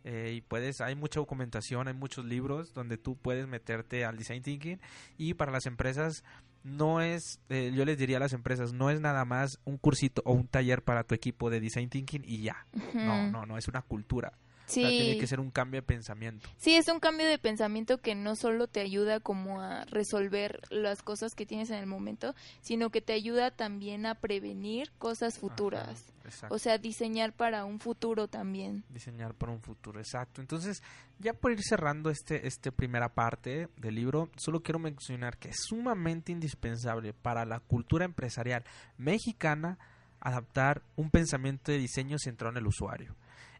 eh, 0.04 0.32
y 0.36 0.40
puedes, 0.42 0.80
hay 0.80 0.94
mucha 0.94 1.18
documentación, 1.20 1.88
hay 1.88 1.94
muchos 1.94 2.24
libros 2.24 2.72
donde 2.72 2.96
tú 2.98 3.16
puedes 3.16 3.46
meterte 3.48 4.04
al 4.04 4.16
design 4.16 4.42
thinking. 4.42 4.80
Y 5.16 5.34
para 5.34 5.50
las 5.52 5.66
empresas, 5.66 6.22
no 6.62 7.00
es, 7.00 7.40
eh, 7.48 7.72
yo 7.74 7.84
les 7.84 7.98
diría 7.98 8.18
a 8.18 8.20
las 8.20 8.32
empresas, 8.32 8.72
no 8.72 8.90
es 8.90 9.00
nada 9.00 9.24
más 9.24 9.58
un 9.64 9.76
cursito 9.76 10.22
o 10.24 10.32
un 10.32 10.46
taller 10.46 10.82
para 10.82 11.02
tu 11.04 11.14
equipo 11.16 11.50
de 11.50 11.60
design 11.60 11.88
thinking 11.90 12.22
y 12.24 12.42
ya. 12.42 12.66
No, 12.94 13.28
no, 13.30 13.44
no, 13.44 13.58
es 13.58 13.66
una 13.68 13.82
cultura. 13.82 14.32
O 14.68 14.70
Sí. 14.70 14.82
sea, 14.82 14.90
tiene 14.90 15.18
que 15.18 15.26
ser 15.26 15.40
un 15.40 15.50
cambio 15.50 15.80
de 15.80 15.86
pensamiento. 15.86 16.48
Sí, 16.58 16.74
es 16.74 16.88
un 16.88 17.00
cambio 17.00 17.26
de 17.26 17.38
pensamiento 17.38 17.98
que 18.02 18.14
no 18.14 18.36
solo 18.36 18.66
te 18.68 18.80
ayuda 18.80 19.18
como 19.18 19.62
a 19.62 19.84
resolver 19.86 20.60
las 20.70 21.02
cosas 21.02 21.34
que 21.34 21.46
tienes 21.46 21.70
en 21.70 21.76
el 21.78 21.86
momento, 21.86 22.34
sino 22.60 22.90
que 22.90 23.00
te 23.00 23.14
ayuda 23.14 23.50
también 23.50 24.04
a 24.04 24.14
prevenir 24.16 24.90
cosas 24.98 25.38
futuras. 25.38 26.04
Ajá. 26.26 26.48
O 26.50 26.58
sea, 26.58 26.76
diseñar 26.76 27.32
para 27.32 27.64
un 27.64 27.80
futuro 27.80 28.28
también. 28.28 28.84
diseñar 28.90 29.32
para 29.32 29.52
un 29.52 29.62
futuro, 29.62 29.98
exacto. 29.98 30.42
Entonces, 30.42 30.82
ya 31.18 31.32
por 31.32 31.50
ir 31.52 31.62
cerrando 31.62 32.10
este, 32.10 32.46
este 32.46 32.70
primera 32.70 33.08
parte 33.14 33.68
del 33.78 33.94
libro, 33.94 34.28
solo 34.36 34.60
quiero 34.62 34.78
mencionar 34.78 35.38
que 35.38 35.48
es 35.48 35.56
sumamente 35.66 36.30
indispensable 36.30 37.14
para 37.14 37.46
la 37.46 37.60
cultura 37.60 38.04
empresarial 38.04 38.64
mexicana 38.98 39.78
adaptar 40.20 40.82
un 40.96 41.10
pensamiento 41.10 41.72
de 41.72 41.78
diseño 41.78 42.16
centrado 42.18 42.50
en 42.52 42.58
el 42.58 42.66
usuario. 42.66 43.16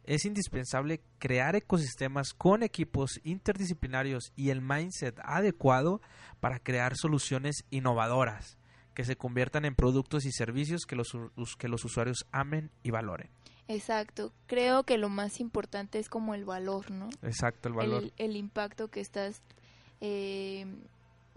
Es 0.09 0.25
indispensable 0.25 1.03
crear 1.19 1.55
ecosistemas 1.55 2.33
con 2.33 2.63
equipos 2.63 3.21
interdisciplinarios 3.25 4.33
y 4.37 4.49
el 4.49 4.63
mindset 4.63 5.21
adecuado 5.23 6.01
para 6.41 6.61
crear 6.61 6.97
soluciones 6.97 7.67
innovadoras 7.69 8.57
que 8.95 9.05
se 9.05 9.17
conviertan 9.17 9.67
en 9.67 9.75
productos 9.75 10.25
y 10.25 10.33
servicios 10.33 10.87
que 10.87 10.97
los, 10.97 11.13
que 11.59 11.69
los 11.69 11.85
usuarios 11.85 12.27
amen 12.33 12.71
y 12.83 12.91
valoren. 12.91 13.29
Exacto. 13.69 14.33
Creo 14.47 14.85
que 14.85 14.97
lo 14.97 15.11
más 15.11 15.41
importante 15.41 15.99
es 15.99 16.09
como 16.09 16.35
el 16.35 16.47
valor, 16.47 16.91
¿no? 16.91 17.11
Exacto, 17.21 17.69
el 17.69 17.75
valor. 17.75 18.05
El, 18.05 18.13
el 18.17 18.37
impacto 18.37 18.89
que 18.89 19.01
estás 19.01 19.43
eh, 20.01 20.65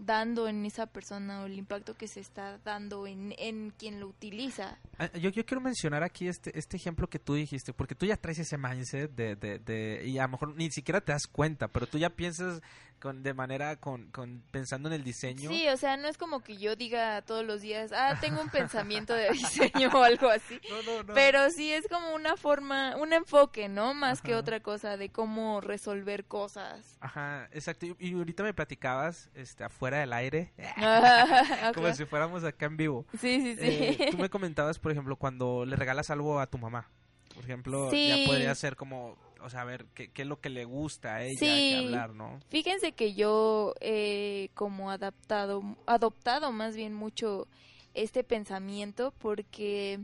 dando 0.04 0.48
en 0.48 0.64
esa 0.66 0.86
persona 0.86 1.42
o 1.42 1.46
el 1.46 1.58
impacto 1.58 1.94
que 1.94 2.08
se 2.08 2.20
está 2.20 2.58
dando 2.64 3.06
en, 3.06 3.34
en 3.38 3.70
quien 3.70 4.00
lo 4.00 4.08
utiliza. 4.08 4.78
Ah, 4.98 5.10
Yo, 5.18 5.30
yo 5.30 5.44
quiero 5.46 5.60
mencionar 5.60 6.02
aquí 6.02 6.28
este, 6.28 6.58
este 6.58 6.76
ejemplo 6.76 7.08
que 7.08 7.18
tú 7.18 7.34
dijiste, 7.34 7.72
porque 7.72 7.94
tú 7.94 8.06
ya 8.06 8.16
traes 8.16 8.38
ese 8.38 8.58
mindset 8.58 9.10
de, 9.14 9.36
de, 9.36 9.58
de- 9.58 10.02
y 10.06 10.18
a 10.18 10.22
lo 10.22 10.30
mejor 10.30 10.56
ni 10.56 10.70
siquiera 10.70 11.00
te 11.00 11.12
das 11.12 11.26
cuenta, 11.26 11.68
pero 11.68 11.86
tú 11.86 11.98
ya 11.98 12.10
piensas 12.10 12.60
con, 13.02 13.24
de 13.24 13.34
manera, 13.34 13.74
con, 13.74 14.06
con 14.12 14.44
pensando 14.52 14.88
en 14.88 14.92
el 14.94 15.02
diseño. 15.02 15.50
Sí, 15.50 15.66
o 15.66 15.76
sea, 15.76 15.96
no 15.96 16.06
es 16.06 16.16
como 16.16 16.38
que 16.40 16.56
yo 16.56 16.76
diga 16.76 17.20
todos 17.22 17.44
los 17.44 17.60
días, 17.60 17.90
ah, 17.92 18.16
tengo 18.20 18.40
un 18.40 18.48
pensamiento 18.48 19.12
de 19.12 19.30
diseño 19.32 19.90
o 19.92 20.04
algo 20.04 20.28
así. 20.30 20.60
No, 20.70 20.82
no, 20.84 21.02
no. 21.02 21.12
Pero 21.14 21.50
sí 21.50 21.72
es 21.72 21.88
como 21.88 22.14
una 22.14 22.36
forma, 22.36 22.94
un 22.96 23.12
enfoque, 23.12 23.68
¿no? 23.68 23.92
Más 23.92 24.22
que 24.22 24.36
otra 24.36 24.60
cosa 24.60 24.96
de 24.96 25.10
cómo 25.10 25.60
resolver 25.60 26.26
cosas. 26.26 26.96
Ajá, 27.00 27.48
exacto. 27.50 27.86
Y, 27.86 27.96
y 27.98 28.14
ahorita 28.14 28.44
me 28.44 28.54
platicabas, 28.54 29.30
este, 29.34 29.64
afuera 29.64 29.98
del 29.98 30.12
aire, 30.12 30.52
como 31.74 31.86
Ajá. 31.88 31.94
si 31.94 32.04
fuéramos 32.04 32.44
acá 32.44 32.66
en 32.66 32.76
vivo. 32.76 33.04
Sí, 33.18 33.40
sí, 33.42 33.56
sí. 33.56 33.66
Eh, 33.66 34.08
tú 34.12 34.16
me 34.18 34.30
comentabas, 34.30 34.78
por 34.78 34.92
ejemplo, 34.92 35.16
cuando 35.16 35.64
le 35.66 35.74
regalas 35.74 36.10
algo 36.10 36.38
a 36.38 36.46
tu 36.46 36.56
mamá. 36.58 36.88
Por 37.34 37.42
ejemplo, 37.44 37.90
Sí. 37.90 38.08
ya 38.08 38.30
podría 38.30 38.54
ser 38.54 38.76
como, 38.76 39.16
o 39.42 39.50
sea, 39.50 39.62
a 39.62 39.64
ver, 39.64 39.86
qué, 39.94 40.10
qué 40.10 40.22
es 40.22 40.28
lo 40.28 40.40
que 40.40 40.48
le 40.50 40.64
gusta 40.64 41.16
a 41.16 41.22
ella 41.22 41.38
Sí. 41.38 41.70
que 41.70 41.76
hablar, 41.78 42.14
¿no? 42.14 42.40
Fíjense 42.48 42.92
que 42.92 43.14
yo 43.14 43.74
he 43.80 44.50
como 44.54 44.90
adaptado, 44.90 45.62
adoptado 45.86 46.52
más 46.52 46.76
bien 46.76 46.94
mucho 46.94 47.48
este 47.94 48.24
pensamiento 48.24 49.12
porque 49.18 50.00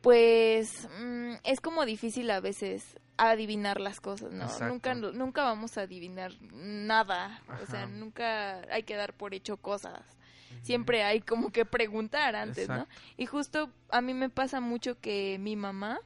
pues 0.00 0.88
mm, 1.00 1.34
es 1.44 1.60
como 1.60 1.84
difícil 1.84 2.30
a 2.30 2.40
veces 2.40 2.98
adivinar 3.16 3.80
las 3.80 4.00
cosas, 4.00 4.32
¿no? 4.32 4.44
Exacto. 4.44 4.66
Nunca 4.68 4.94
nunca 4.94 5.44
vamos 5.44 5.78
a 5.78 5.82
adivinar 5.82 6.32
nada, 6.52 7.40
o 7.62 7.66
sea, 7.66 7.86
nunca 7.86 8.62
hay 8.72 8.82
que 8.82 8.96
dar 8.96 9.14
por 9.14 9.34
hecho 9.34 9.56
cosas. 9.58 10.02
Siempre 10.62 11.02
hay 11.02 11.20
como 11.20 11.50
que 11.50 11.64
preguntar 11.64 12.36
antes, 12.36 12.68
¿no? 12.68 12.86
Y 13.16 13.26
justo 13.26 13.70
a 13.90 14.00
mí 14.00 14.12
me 14.14 14.28
pasa 14.28 14.60
mucho 14.60 14.98
que 15.00 15.38
mi 15.38 15.56
mamá 15.56 15.98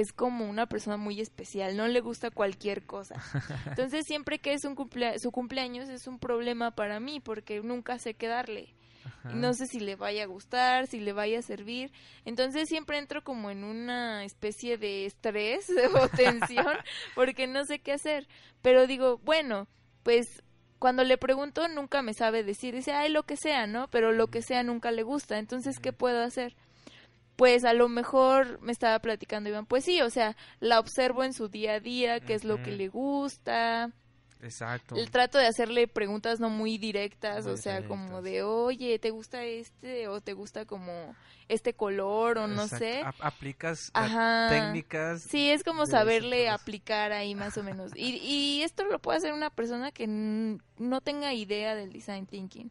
es 0.00 0.12
como 0.12 0.48
una 0.48 0.66
persona 0.66 0.96
muy 0.96 1.20
especial, 1.20 1.76
no 1.76 1.86
le 1.86 2.00
gusta 2.00 2.30
cualquier 2.30 2.84
cosa. 2.84 3.14
Entonces 3.66 4.04
siempre 4.06 4.38
que 4.40 4.52
es 4.52 4.64
un 4.64 4.74
cumplea- 4.74 5.18
su 5.18 5.30
cumpleaños 5.30 5.88
es 5.88 6.06
un 6.06 6.18
problema 6.18 6.72
para 6.72 6.98
mí 7.00 7.20
porque 7.20 7.60
nunca 7.60 7.98
sé 7.98 8.14
qué 8.14 8.26
darle. 8.26 8.74
Ajá. 9.04 9.34
No 9.34 9.52
sé 9.54 9.66
si 9.66 9.80
le 9.80 9.96
vaya 9.96 10.24
a 10.24 10.26
gustar, 10.26 10.86
si 10.86 10.98
le 10.98 11.12
vaya 11.12 11.38
a 11.38 11.42
servir. 11.42 11.92
Entonces 12.24 12.68
siempre 12.68 12.98
entro 12.98 13.22
como 13.22 13.50
en 13.50 13.62
una 13.62 14.24
especie 14.24 14.78
de 14.78 15.04
estrés 15.06 15.66
o 15.94 16.08
tensión 16.16 16.74
porque 17.14 17.46
no 17.46 17.64
sé 17.64 17.78
qué 17.80 17.92
hacer. 17.92 18.26
Pero 18.62 18.86
digo, 18.86 19.18
bueno, 19.18 19.68
pues 20.02 20.42
cuando 20.78 21.04
le 21.04 21.18
pregunto 21.18 21.68
nunca 21.68 22.02
me 22.02 22.14
sabe 22.14 22.42
decir. 22.42 22.74
Dice, 22.74 22.92
ay, 22.92 23.10
lo 23.10 23.22
que 23.22 23.36
sea, 23.36 23.66
¿no? 23.66 23.88
Pero 23.88 24.12
lo 24.12 24.26
que 24.26 24.42
sea 24.42 24.62
nunca 24.62 24.90
le 24.90 25.02
gusta. 25.02 25.38
Entonces, 25.38 25.78
¿qué 25.80 25.92
puedo 25.92 26.22
hacer? 26.22 26.56
Pues 27.36 27.64
a 27.64 27.72
lo 27.72 27.88
mejor 27.88 28.60
me 28.60 28.70
estaba 28.72 28.98
platicando 29.00 29.48
Iván, 29.50 29.66
pues 29.66 29.84
sí, 29.84 30.00
o 30.02 30.10
sea, 30.10 30.36
la 30.60 30.78
observo 30.78 31.24
en 31.24 31.32
su 31.32 31.48
día 31.48 31.74
a 31.74 31.80
día, 31.80 32.20
qué 32.20 32.34
es 32.34 32.44
lo 32.44 32.62
que 32.62 32.70
le 32.72 32.88
gusta, 32.88 33.90
Exacto. 34.40 34.94
el 34.96 35.10
trato 35.10 35.38
de 35.38 35.46
hacerle 35.46 35.88
preguntas 35.88 36.38
no 36.38 36.50
muy 36.50 36.76
directas, 36.78 37.44
Muy 37.46 37.54
o 37.54 37.56
sea, 37.56 37.84
como 37.86 38.20
de, 38.22 38.42
oye, 38.42 38.98
¿te 38.98 39.10
gusta 39.10 39.42
este 39.44 40.06
o 40.06 40.20
te 40.20 40.34
gusta 40.34 40.66
como 40.66 41.16
este 41.48 41.72
color 41.74 42.38
o 42.38 42.46
no 42.46 42.64
Exacto. 42.64 42.84
sé? 42.84 43.00
A- 43.02 43.14
aplicas 43.26 43.90
Ajá. 43.94 44.48
técnicas. 44.50 45.22
Sí, 45.22 45.50
es 45.50 45.64
como 45.64 45.86
saberle 45.86 46.48
aplicar 46.50 47.12
ahí 47.12 47.34
más 47.34 47.56
o 47.56 47.62
menos. 47.62 47.92
Y, 47.96 48.16
y 48.18 48.62
esto 48.62 48.84
lo 48.84 48.98
puede 48.98 49.18
hacer 49.18 49.32
una 49.32 49.50
persona 49.50 49.90
que 49.92 50.06
no 50.06 51.00
tenga 51.00 51.32
idea 51.32 51.74
del 51.74 51.92
design 51.92 52.26
thinking. 52.26 52.70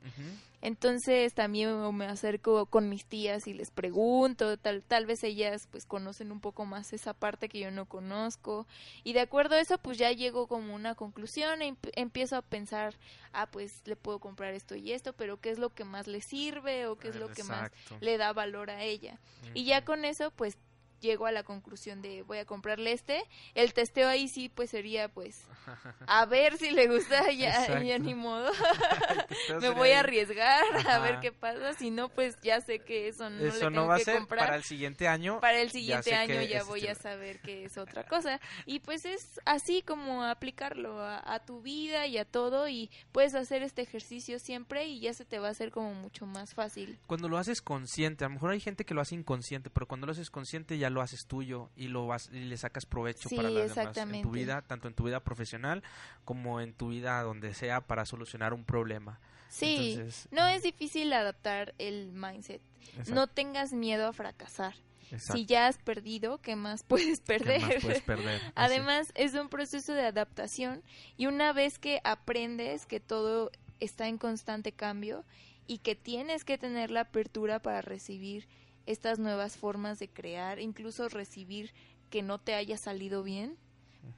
Entonces 0.65 1.34
también 1.34 1.93
me 1.93 2.06
acerco 2.06 2.65
con 2.67 2.88
mis 2.88 3.06
tías 3.06 3.47
y 3.47 3.54
les 3.54 3.69
pregunto, 3.69 4.56
tal, 4.58 4.82
tal 4.82 5.06
vez 5.06 5.21
ellas 5.26 5.67
pues 5.69 5.86
conocen 5.86 6.32
un 6.32 6.39
poco 6.39 6.63
más 6.63 6.93
esa 6.93 7.13
parte 7.13 7.49
que 7.49 7.60
yo 7.60 7.69
no 7.69 7.86
conozco. 7.86 8.65
Y 9.04 9.12
de 9.12 9.19
acuerdo 9.19 9.56
a 9.56 9.60
eso 9.60 9.78
pues 9.78 9.97
ya 9.97 10.10
llego 10.13 10.47
como 10.47 10.73
una 10.73 10.95
conclusión 10.95 11.62
e 11.62 11.73
emp- 11.73 11.91
empiezo 11.97 12.38
a 12.38 12.41
pensar, 12.41 12.95
ah 13.34 13.47
pues 13.52 13.82
le 13.84 13.97
puedo 13.97 14.19
comprar 14.19 14.54
esto 14.54 14.76
y 14.76 14.93
esto, 14.93 15.12
pero 15.12 15.36
qué 15.41 15.49
es 15.52 15.60
lo 15.60 15.69
que 15.69 15.84
más 15.84 16.08
le 16.08 16.21
sirve 16.21 16.88
o 16.88 16.95
qué 16.95 17.10
es 17.10 17.15
lo 17.17 17.28
que 17.28 17.43
más 17.43 17.71
le 17.99 18.17
da 18.17 18.32
valor 18.32 18.69
a 18.69 18.84
ella. 18.84 19.19
Y 19.54 19.65
ya 19.65 19.84
con 19.84 20.06
eso 20.06 20.32
pues 20.32 20.58
llego 21.03 21.27
a 21.27 21.31
la 21.31 21.43
conclusión 21.43 22.01
de 22.01 22.23
voy 22.23 22.39
a 22.39 22.45
comprarle 22.45 22.93
este, 22.93 23.23
el 23.53 23.73
testeo 23.73 24.07
ahí 24.07 24.27
sí 24.27 24.49
pues 24.49 24.71
sería 24.71 25.09
pues 25.09 25.45
a 26.07 26.25
ver 26.25 26.57
si 26.57 26.71
le 26.71 26.87
gusta 26.87 27.31
ya, 27.37 27.79
ni 27.99 28.15
modo 28.15 28.51
me 29.61 29.69
voy 29.69 29.91
a 29.91 29.99
arriesgar 29.99 30.63
a 30.87 30.99
ver 30.99 31.19
qué 31.19 31.31
pasa. 31.31 31.73
Si 31.73 31.91
no, 31.91 32.09
pues 32.09 32.37
ya 32.41 32.61
sé 32.61 32.79
que 32.79 33.07
eso 33.07 33.29
no 33.29 33.37
Eso 33.43 33.57
le 33.57 33.63
no 33.65 33.69
tengo 33.71 33.87
va 33.87 33.95
a 33.95 33.99
ser 33.99 34.17
comprar. 34.17 34.45
para 34.45 34.55
el 34.55 34.63
siguiente 34.63 35.07
año. 35.07 35.39
Para 35.39 35.59
el 35.59 35.71
siguiente 35.71 36.15
año 36.15 36.41
ya 36.41 36.63
voy 36.63 36.87
a 36.87 36.95
saber 36.95 37.39
que 37.41 37.65
es 37.65 37.77
otra 37.77 38.03
cosa. 38.05 38.39
Y 38.65 38.79
pues 38.79 39.05
es 39.05 39.39
así 39.45 39.81
como 39.81 40.23
aplicarlo 40.23 41.01
a, 41.01 41.21
a 41.33 41.39
tu 41.45 41.61
vida 41.61 42.07
y 42.07 42.17
a 42.17 42.25
todo. 42.25 42.67
Y 42.67 42.89
puedes 43.11 43.35
hacer 43.35 43.63
este 43.63 43.81
ejercicio 43.81 44.39
siempre 44.39 44.85
y 44.85 44.99
ya 44.99 45.13
se 45.13 45.25
te 45.25 45.39
va 45.39 45.49
a 45.49 45.51
hacer 45.51 45.71
como 45.71 45.93
mucho 45.93 46.25
más 46.25 46.53
fácil. 46.53 46.97
Cuando 47.07 47.29
lo 47.29 47.37
haces 47.37 47.61
consciente, 47.61 48.25
a 48.25 48.27
lo 48.27 48.35
mejor 48.35 48.51
hay 48.51 48.59
gente 48.59 48.85
que 48.85 48.93
lo 48.93 49.01
hace 49.01 49.15
inconsciente, 49.15 49.69
pero 49.69 49.87
cuando 49.87 50.07
lo 50.07 50.11
haces 50.11 50.29
consciente 50.29 50.77
ya 50.77 50.89
lo 50.93 51.01
haces 51.01 51.25
tuyo 51.25 51.69
y 51.75 51.88
lo 51.89 52.08
vas 52.08 52.29
y 52.32 52.39
le 52.45 52.56
sacas 52.58 52.86
provecho 52.86 53.27
Sí, 53.27 53.36
para 53.36 53.49
las 53.49 53.75
demás 53.75 53.97
en 53.97 54.21
tu 54.21 54.32
vida, 54.32 54.62
tanto 54.62 54.88
en 54.88 54.93
tu 54.93 55.03
vida 55.03 55.19
profesional 55.19 55.84
como 56.23 56.62
en 56.62 56.73
tu 56.73 56.89
vida 56.89 57.21
donde 57.23 57.53
sea 57.53 57.82
para 57.82 58.06
solucionar 58.06 58.53
un 58.53 58.63
problema. 58.63 59.19
Sí, 59.49 59.93
Entonces, 59.95 60.27
no 60.32 60.45
es 60.47 60.63
difícil 60.63 61.12
adaptar 61.13 61.75
el 61.77 62.12
mindset. 62.13 62.62
exacto. 62.88 63.13
No 63.13 63.27
tengas 63.27 63.73
miedo 63.73 64.08
a 64.08 64.13
fracasar. 64.13 64.73
Si 65.19 65.45
ya 65.45 65.67
has 65.67 65.77
perdido, 65.77 66.39
¿qué 66.41 66.56
más 66.56 66.84
puedes 66.88 67.19
perder? 67.21 67.62
puedes 67.82 68.01
perder? 68.01 68.41
Además, 68.56 69.12
es 69.13 69.36
un 69.36 69.49
proceso 69.49 69.93
de 69.93 70.08
adaptación 70.08 70.82
y 71.17 71.27
una 71.27 71.53
vez 71.53 71.77
que 71.77 71.99
aprendes 72.03 72.88
que 72.88 72.99
todo 72.99 73.51
está 73.79 74.08
en 74.08 74.17
constante 74.17 74.71
cambio 74.71 75.23
y 75.67 75.79
que 75.79 75.95
tienes 75.95 76.43
que 76.43 76.58
tener 76.58 76.89
la 76.89 77.01
apertura 77.01 77.60
para 77.60 77.82
recibir 77.82 78.47
estas 78.86 79.19
nuevas 79.19 79.58
formas 79.58 80.00
de 80.00 80.10
crear, 80.10 80.60
incluso 80.60 81.10
recibir 81.10 81.74
que 82.10 82.22
no 82.22 82.39
te 82.39 82.54
haya 82.54 82.78
salido 82.78 83.24
bien, 83.24 83.58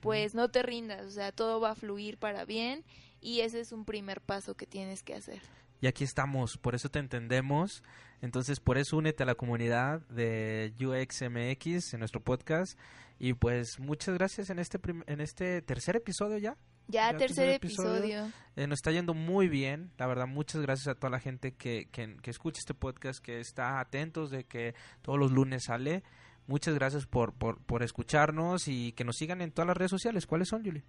pues 0.01 0.33
no 0.33 0.49
te 0.49 0.63
rindas, 0.63 1.05
o 1.05 1.11
sea, 1.11 1.31
todo 1.31 1.59
va 1.59 1.71
a 1.71 1.75
fluir 1.75 2.17
para 2.17 2.43
bien 2.45 2.83
y 3.21 3.41
ese 3.41 3.59
es 3.59 3.71
un 3.71 3.85
primer 3.85 4.21
paso 4.21 4.55
que 4.55 4.65
tienes 4.65 5.03
que 5.03 5.13
hacer. 5.13 5.41
Y 5.81 5.87
aquí 5.87 6.03
estamos, 6.03 6.57
por 6.57 6.73
eso 6.73 6.89
te 6.89 6.99
entendemos. 6.99 7.83
Entonces, 8.21 8.59
por 8.59 8.77
eso 8.77 8.97
únete 8.97 9.23
a 9.23 9.25
la 9.25 9.35
comunidad 9.35 10.01
de 10.07 10.73
UXMX 10.79 11.93
en 11.93 11.99
nuestro 11.99 12.23
podcast. 12.23 12.79
Y 13.19 13.33
pues 13.33 13.79
muchas 13.79 14.15
gracias 14.15 14.49
en 14.49 14.59
este, 14.59 14.79
en 15.07 15.21
este 15.21 15.61
tercer 15.61 15.95
episodio 15.97 16.37
ya. 16.37 16.57
Ya, 16.87 17.15
tercer, 17.17 17.49
episodio. 17.49 18.31
Eh, 18.55 18.67
nos 18.67 18.77
está 18.77 18.91
yendo 18.91 19.13
muy 19.13 19.47
bien. 19.47 19.91
La 19.97 20.07
verdad, 20.07 20.27
muchas 20.27 20.61
gracias 20.61 20.87
a 20.87 20.95
toda 20.95 21.09
la 21.09 21.19
gente 21.19 21.53
que, 21.53 21.87
que, 21.91 22.15
que 22.21 22.31
escucha 22.31 22.59
este 22.59 22.73
podcast, 22.73 23.23
que 23.23 23.39
está 23.39 23.79
atentos 23.79 24.29
de 24.29 24.45
que 24.45 24.75
todos 25.01 25.19
los 25.19 25.31
lunes 25.31 25.63
sale. 25.65 26.03
Muchas 26.47 26.75
gracias 26.75 27.07
por, 27.07 27.33
por, 27.33 27.57
por, 27.57 27.81
escucharnos 27.81 28.67
y 28.67 28.91
que 28.91 29.03
nos 29.03 29.17
sigan 29.17 29.41
en 29.41 29.51
todas 29.51 29.65
las 29.67 29.75
redes 29.75 29.89
sociales. 29.89 30.27
¿Cuáles 30.27 30.49
son, 30.49 30.63
Julie? 30.63 30.83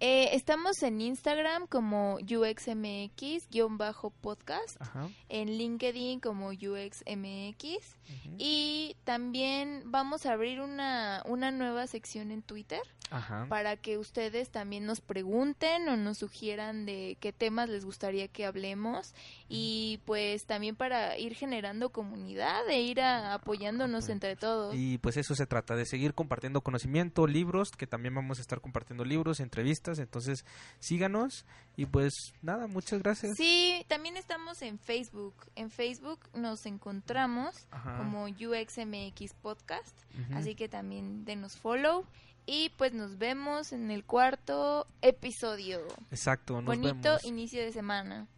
Eh, 0.00 0.30
estamos 0.32 0.82
en 0.82 1.02
Instagram 1.02 1.66
como 1.66 2.16
UXMX-podcast, 2.16 4.76
en 5.28 5.58
LinkedIn 5.58 6.20
como 6.20 6.48
UXMX 6.48 7.98
y 8.38 8.96
también 9.04 9.82
vamos 9.86 10.24
a 10.24 10.32
abrir 10.32 10.60
una, 10.60 11.22
una 11.26 11.50
nueva 11.50 11.86
sección 11.86 12.30
en 12.30 12.40
Twitter 12.42 12.80
para 13.48 13.76
que 13.76 13.98
ustedes 13.98 14.50
también 14.50 14.86
nos 14.86 15.00
pregunten 15.00 15.88
o 15.88 15.96
nos 15.96 16.18
sugieran 16.18 16.86
de 16.86 17.16
qué 17.20 17.32
temas 17.32 17.68
les 17.68 17.84
gustaría 17.84 18.28
que 18.28 18.46
hablemos 18.46 19.14
y 19.48 20.00
pues 20.06 20.46
también 20.46 20.76
para 20.76 21.18
ir 21.18 21.34
generando 21.34 21.90
comunidad 21.90 22.68
e 22.70 22.80
ir 22.80 23.02
apoyándonos 23.02 24.08
entre 24.08 24.36
todos. 24.36 24.74
Y 24.74 24.98
pues 25.02 25.16
eso 25.16 25.34
se 25.34 25.46
trata, 25.46 25.74
de 25.74 25.84
seguir 25.84 26.14
compartiendo 26.14 26.62
conocimiento, 26.62 27.26
libros, 27.26 27.72
que 27.72 27.86
también 27.86 28.14
vamos 28.14 28.38
a 28.38 28.40
estar 28.40 28.60
compartiendo 28.60 29.04
libros, 29.04 29.40
entrevistas, 29.40 29.98
entonces 29.98 30.46
síganos 30.78 31.44
y 31.76 31.86
pues 31.86 32.14
nada, 32.40 32.68
muchas 32.68 33.02
gracias. 33.02 33.36
Sí, 33.36 33.84
también 33.88 34.16
estamos 34.16 34.62
en 34.62 34.78
Facebook, 34.78 35.34
en 35.56 35.70
Facebook 35.70 36.20
nos 36.34 36.64
encontramos 36.66 37.66
como 37.98 38.26
UXMX 38.26 39.34
Podcast, 39.42 39.98
así 40.34 40.54
que 40.54 40.68
también 40.68 41.24
denos 41.24 41.56
follow 41.56 42.06
y 42.46 42.70
pues 42.78 42.94
nos 42.94 43.18
vemos 43.18 43.72
en 43.72 43.90
el 43.90 44.04
cuarto 44.04 44.86
episodio. 45.00 45.80
Exacto, 46.12 46.62
nos 46.62 46.78
Bonito 46.78 47.18
inicio 47.24 47.60
de 47.60 47.72
semana. 47.72 48.28